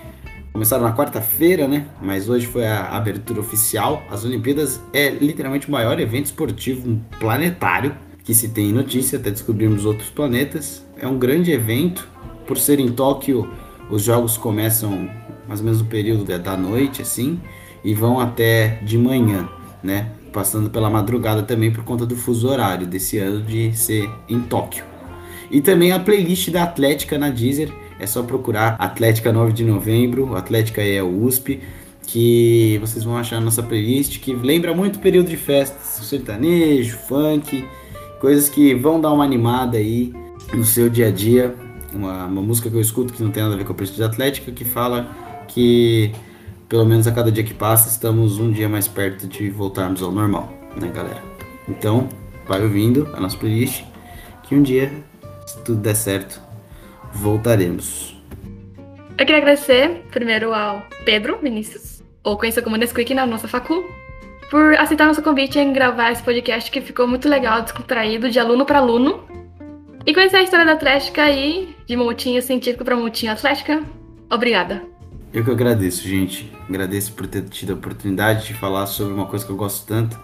começaram 0.53 0.85
na 0.85 0.97
quarta-feira, 0.97 1.69
né? 1.69 1.85
Mas 2.01 2.31
hoje 2.31 2.47
foi 2.47 2.67
a 2.67 2.97
abertura 2.97 3.41
oficial. 3.41 4.03
As 4.11 4.25
Olimpíadas 4.25 4.81
é 4.91 5.11
literalmente 5.11 5.69
o 5.69 5.71
maior 5.71 6.01
evento 6.01 6.27
esportivo 6.27 6.99
planetário 7.21 7.95
que 8.25 8.33
se 8.33 8.49
tem 8.49 8.73
notícia 8.73 9.19
até 9.19 9.31
descobrirmos 9.31 9.85
outros 9.85 10.09
planetas. 10.09 10.83
É 10.99 11.07
um 11.07 11.19
grande 11.19 11.53
evento. 11.53 12.09
Por 12.47 12.57
ser 12.57 12.81
em 12.81 12.89
Tóquio, 12.91 13.47
os 13.91 14.03
jogos 14.03 14.39
começam 14.39 15.11
mais 15.47 15.61
ou 15.61 15.67
menos 15.67 15.83
no 15.83 15.89
período 15.89 16.25
da 16.25 16.57
noite, 16.57 17.03
assim 17.03 17.39
e 17.85 17.95
vão 17.95 18.21
até 18.21 18.81
de 18.83 18.99
manhã, 18.99 19.49
né? 19.83 20.11
Passando 20.33 20.69
pela 20.69 20.91
madrugada 20.91 21.43
também 21.43 21.71
por 21.71 21.85
conta 21.85 22.05
do 22.05 22.17
fuso 22.17 22.49
horário 22.49 22.87
desse 22.87 23.19
ano 23.19 23.43
de 23.43 23.77
ser 23.77 24.11
em 24.29 24.41
Tóquio. 24.41 24.85
E 25.51 25.61
também 25.61 25.93
a 25.93 26.01
playlist 26.01 26.51
da 26.51 26.65
Atlética 26.65 27.19
na 27.19 27.31
Deezer, 27.31 27.73
é 27.99 28.07
só 28.07 28.23
procurar 28.23 28.77
Atlética 28.79 29.33
9 29.33 29.53
de 29.53 29.65
novembro, 29.65 30.37
Atlética 30.37 30.83
é 30.83 31.03
o 31.03 31.25
USP, 31.25 31.61
que 32.07 32.79
vocês 32.81 33.05
vão 33.05 33.17
achar 33.17 33.37
na 33.37 33.47
nossa 33.47 33.63
playlist, 33.63 34.21
que 34.21 34.33
lembra 34.35 34.75
muito 34.75 34.97
o 34.97 34.99
período 34.99 35.29
de 35.29 35.37
festas, 35.37 36.05
sertanejo, 36.07 36.97
funk, 36.99 37.65
coisas 38.21 38.49
que 38.49 38.75
vão 38.75 39.01
dar 39.01 39.13
uma 39.13 39.25
animada 39.25 39.79
aí 39.79 40.13
no 40.53 40.65
seu 40.65 40.89
dia 40.89 41.09
a 41.09 41.11
dia. 41.11 41.55
Uma, 41.93 42.27
uma 42.27 42.43
música 42.43 42.69
que 42.69 42.77
eu 42.77 42.81
escuto 42.81 43.13
que 43.13 43.23
não 43.23 43.31
tem 43.31 43.43
nada 43.43 43.55
a 43.55 43.59
ver 43.59 43.65
com 43.65 43.73
a 43.73 43.75
partida 43.75 44.07
atlética, 44.07 44.53
que 44.53 44.65
fala 44.65 45.09
que 45.49 46.13
pelo 46.69 46.85
menos 46.85 47.07
a 47.07 47.13
cada 47.13 47.31
dia 47.31 47.45
que 47.45 47.55
passa 47.55 47.89
estamos 47.89 48.39
um 48.39 48.51
dia 48.51 48.69
mais 48.69 48.89
perto 48.89 49.27
de 49.27 49.51
voltarmos 49.51 50.03
ao 50.03 50.11
normal, 50.11 50.53
né, 50.81 50.91
galera? 50.95 51.23
Então, 51.69 52.09
vai 52.47 52.63
ouvindo 52.63 53.09
a 53.15 53.21
nossa 53.21 53.37
playlist, 53.37 53.85
que 54.43 54.55
um 54.55 54.63
dia, 54.63 54.93
se 55.47 55.63
tudo 55.63 55.81
der 55.81 55.95
certo, 55.95 56.41
voltaremos. 57.13 58.17
Eu 59.19 59.25
queria 59.25 59.39
agradecer 59.39 60.05
primeiro 60.11 60.53
ao 60.53 60.83
Pedro 61.05 61.39
Vinícius, 61.41 62.03
ou 62.23 62.37
conhecido 62.37 62.65
como 62.65 62.77
Nesquik 62.77 63.15
na 63.15 63.27
nossa 63.27 63.49
facul, 63.49 63.85
por 64.51 64.75
aceitar 64.75 65.07
nosso 65.07 65.23
convite 65.23 65.59
em 65.59 65.73
gravar 65.73 66.13
esse 66.13 66.23
podcast 66.23 66.71
que 66.71 66.81
ficou 66.81 67.07
muito 67.07 67.29
legal, 67.29 67.63
descontraído, 67.63 68.31
de 68.31 68.39
aluno 68.39 68.65
para 68.65 68.79
aluno. 68.79 69.25
E 70.05 70.15
conhecer 70.15 70.37
a 70.37 70.43
história 70.43 70.65
da 70.65 70.73
Atlética 70.73 71.29
e 71.31 71.75
de 71.85 71.97
montinho 71.97 72.41
científico 72.41 72.85
para 72.85 72.95
montinho 72.95 73.33
atlética. 73.33 73.83
Obrigada. 74.31 74.96
Eu 75.37 75.45
que 75.45 75.51
agradeço, 75.51 76.03
gente. 76.09 76.51
Agradeço 76.67 77.13
por 77.13 77.27
ter 77.27 77.43
tido 77.43 77.73
a 77.73 77.77
oportunidade 77.77 78.47
de 78.47 78.55
falar 78.55 78.87
sobre 78.87 79.13
uma 79.13 79.27
coisa 79.27 79.45
que 79.45 79.53
eu 79.53 79.57
gosto 79.57 79.87
tanto, 79.87 80.19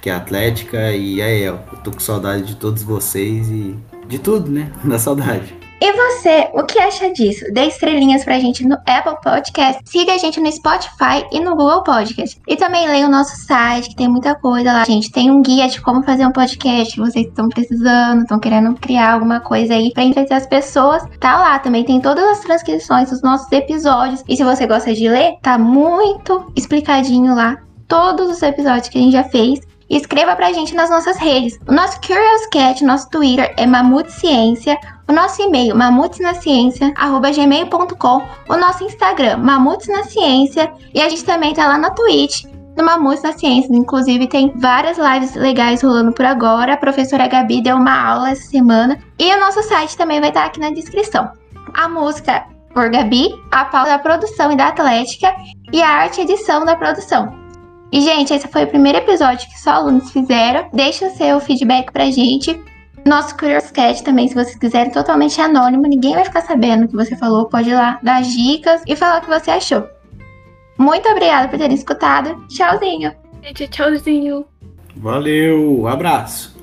que 0.00 0.08
é 0.08 0.12
a 0.14 0.16
Atlética. 0.16 0.90
E 0.90 1.20
aí, 1.20 1.42
eu 1.42 1.58
tô 1.84 1.90
com 1.90 2.00
saudade 2.00 2.46
de 2.46 2.56
todos 2.56 2.82
vocês 2.82 3.50
e 3.50 3.76
de 4.08 4.18
tudo, 4.18 4.50
né? 4.50 4.72
Da 4.82 4.98
saudade. 4.98 5.54
E 5.86 5.92
você, 5.92 6.48
o 6.54 6.62
que 6.62 6.78
acha 6.78 7.12
disso? 7.12 7.44
Dê 7.52 7.66
estrelinhas 7.66 8.24
pra 8.24 8.38
gente 8.38 8.66
no 8.66 8.74
Apple 8.86 9.20
Podcast, 9.22 9.82
siga 9.84 10.14
a 10.14 10.16
gente 10.16 10.40
no 10.40 10.50
Spotify 10.50 11.26
e 11.30 11.38
no 11.38 11.54
Google 11.54 11.82
Podcast. 11.82 12.40
E 12.48 12.56
também 12.56 12.88
leia 12.88 13.06
o 13.06 13.10
nosso 13.10 13.36
site, 13.44 13.90
que 13.90 13.94
tem 13.94 14.08
muita 14.08 14.34
coisa 14.34 14.72
lá. 14.72 14.84
Gente, 14.86 15.12
tem 15.12 15.30
um 15.30 15.42
guia 15.42 15.68
de 15.68 15.82
como 15.82 16.02
fazer 16.02 16.24
um 16.24 16.32
podcast, 16.32 16.98
vocês 16.98 17.26
estão 17.26 17.50
precisando, 17.50 18.22
estão 18.22 18.38
querendo 18.38 18.74
criar 18.76 19.12
alguma 19.12 19.40
coisa 19.40 19.74
aí 19.74 19.92
pra 19.92 20.04
entreter 20.04 20.34
as 20.34 20.46
pessoas. 20.46 21.02
Tá 21.20 21.36
lá, 21.38 21.58
também 21.58 21.84
tem 21.84 22.00
todas 22.00 22.24
as 22.28 22.40
transcrições 22.40 23.10
dos 23.10 23.20
nossos 23.20 23.52
episódios. 23.52 24.24
E 24.26 24.38
se 24.38 24.42
você 24.42 24.66
gosta 24.66 24.94
de 24.94 25.06
ler, 25.06 25.36
tá 25.42 25.58
muito 25.58 26.50
explicadinho 26.56 27.34
lá 27.34 27.58
todos 27.86 28.30
os 28.30 28.42
episódios 28.42 28.88
que 28.88 28.96
a 28.96 29.02
gente 29.02 29.12
já 29.12 29.24
fez 29.24 29.60
escreva 29.90 30.34
pra 30.34 30.52
gente 30.52 30.74
nas 30.74 30.90
nossas 30.90 31.16
redes. 31.18 31.58
O 31.68 31.72
nosso 31.72 32.00
Curious 32.00 32.46
Cat, 32.50 32.82
nosso 32.84 33.08
Twitter 33.10 33.52
é 33.56 33.66
Mamute 33.66 34.12
Ciência. 34.12 34.78
O 35.06 35.12
nosso 35.12 35.42
e-mail, 35.42 35.76
mamutesnaciência.gmail.com. 35.76 38.22
O 38.48 38.56
nosso 38.56 38.84
Instagram, 38.84 39.36
Mamutes 39.36 39.88
na 39.88 40.04
Ciência. 40.04 40.72
E 40.94 41.02
a 41.02 41.08
gente 41.08 41.24
também 41.24 41.52
tá 41.52 41.66
lá 41.66 41.76
na 41.76 41.90
Twitch, 41.90 42.44
no 42.76 42.84
Mamutes 42.84 43.22
na 43.22 43.32
Ciência. 43.32 43.74
Inclusive, 43.74 44.26
tem 44.26 44.50
várias 44.56 44.96
lives 44.96 45.34
legais 45.34 45.82
rolando 45.82 46.12
por 46.12 46.24
agora. 46.24 46.72
A 46.72 46.78
professora 46.78 47.28
Gabi 47.28 47.62
deu 47.62 47.76
uma 47.76 48.12
aula 48.12 48.30
essa 48.30 48.48
semana. 48.48 48.98
E 49.18 49.30
o 49.34 49.40
nosso 49.40 49.62
site 49.62 49.94
também 49.96 50.20
vai 50.20 50.30
estar 50.30 50.46
aqui 50.46 50.58
na 50.58 50.70
descrição. 50.70 51.30
A 51.74 51.86
música 51.88 52.46
por 52.72 52.88
Gabi, 52.90 53.28
a 53.52 53.66
pauta 53.66 53.90
da 53.90 53.98
produção 53.98 54.52
e 54.52 54.56
da 54.56 54.68
Atlética 54.68 55.34
e 55.72 55.82
a 55.82 55.88
arte 55.88 56.22
edição 56.22 56.64
da 56.64 56.76
produção. 56.76 57.32
E, 57.92 58.00
gente, 58.00 58.32
esse 58.34 58.48
foi 58.48 58.64
o 58.64 58.68
primeiro 58.68 58.98
episódio 58.98 59.48
que 59.48 59.60
só 59.60 59.72
alunos 59.72 60.10
fizeram. 60.10 60.66
Deixa 60.72 61.06
o 61.06 61.10
seu 61.10 61.38
feedback 61.38 61.92
pra 61.92 62.10
gente. 62.10 62.58
Nosso 63.06 63.36
Curious 63.36 63.70
Cat 63.70 64.02
também, 64.02 64.28
se 64.28 64.34
vocês 64.34 64.56
quiserem, 64.56 64.90
totalmente 64.90 65.38
anônimo. 65.40 65.82
Ninguém 65.86 66.14
vai 66.14 66.24
ficar 66.24 66.40
sabendo 66.40 66.84
o 66.84 66.88
que 66.88 66.96
você 66.96 67.14
falou. 67.16 67.46
Pode 67.46 67.68
ir 67.68 67.74
lá 67.74 67.98
dar 68.02 68.22
dicas 68.22 68.82
e 68.86 68.96
falar 68.96 69.18
o 69.18 69.20
que 69.20 69.28
você 69.28 69.50
achou. 69.50 69.86
Muito 70.78 71.08
obrigada 71.08 71.48
por 71.48 71.58
terem 71.58 71.76
escutado. 71.76 72.46
Tchauzinho. 72.48 73.12
Gente, 73.42 73.68
tchauzinho. 73.68 74.46
Valeu, 74.96 75.86
abraço. 75.86 76.53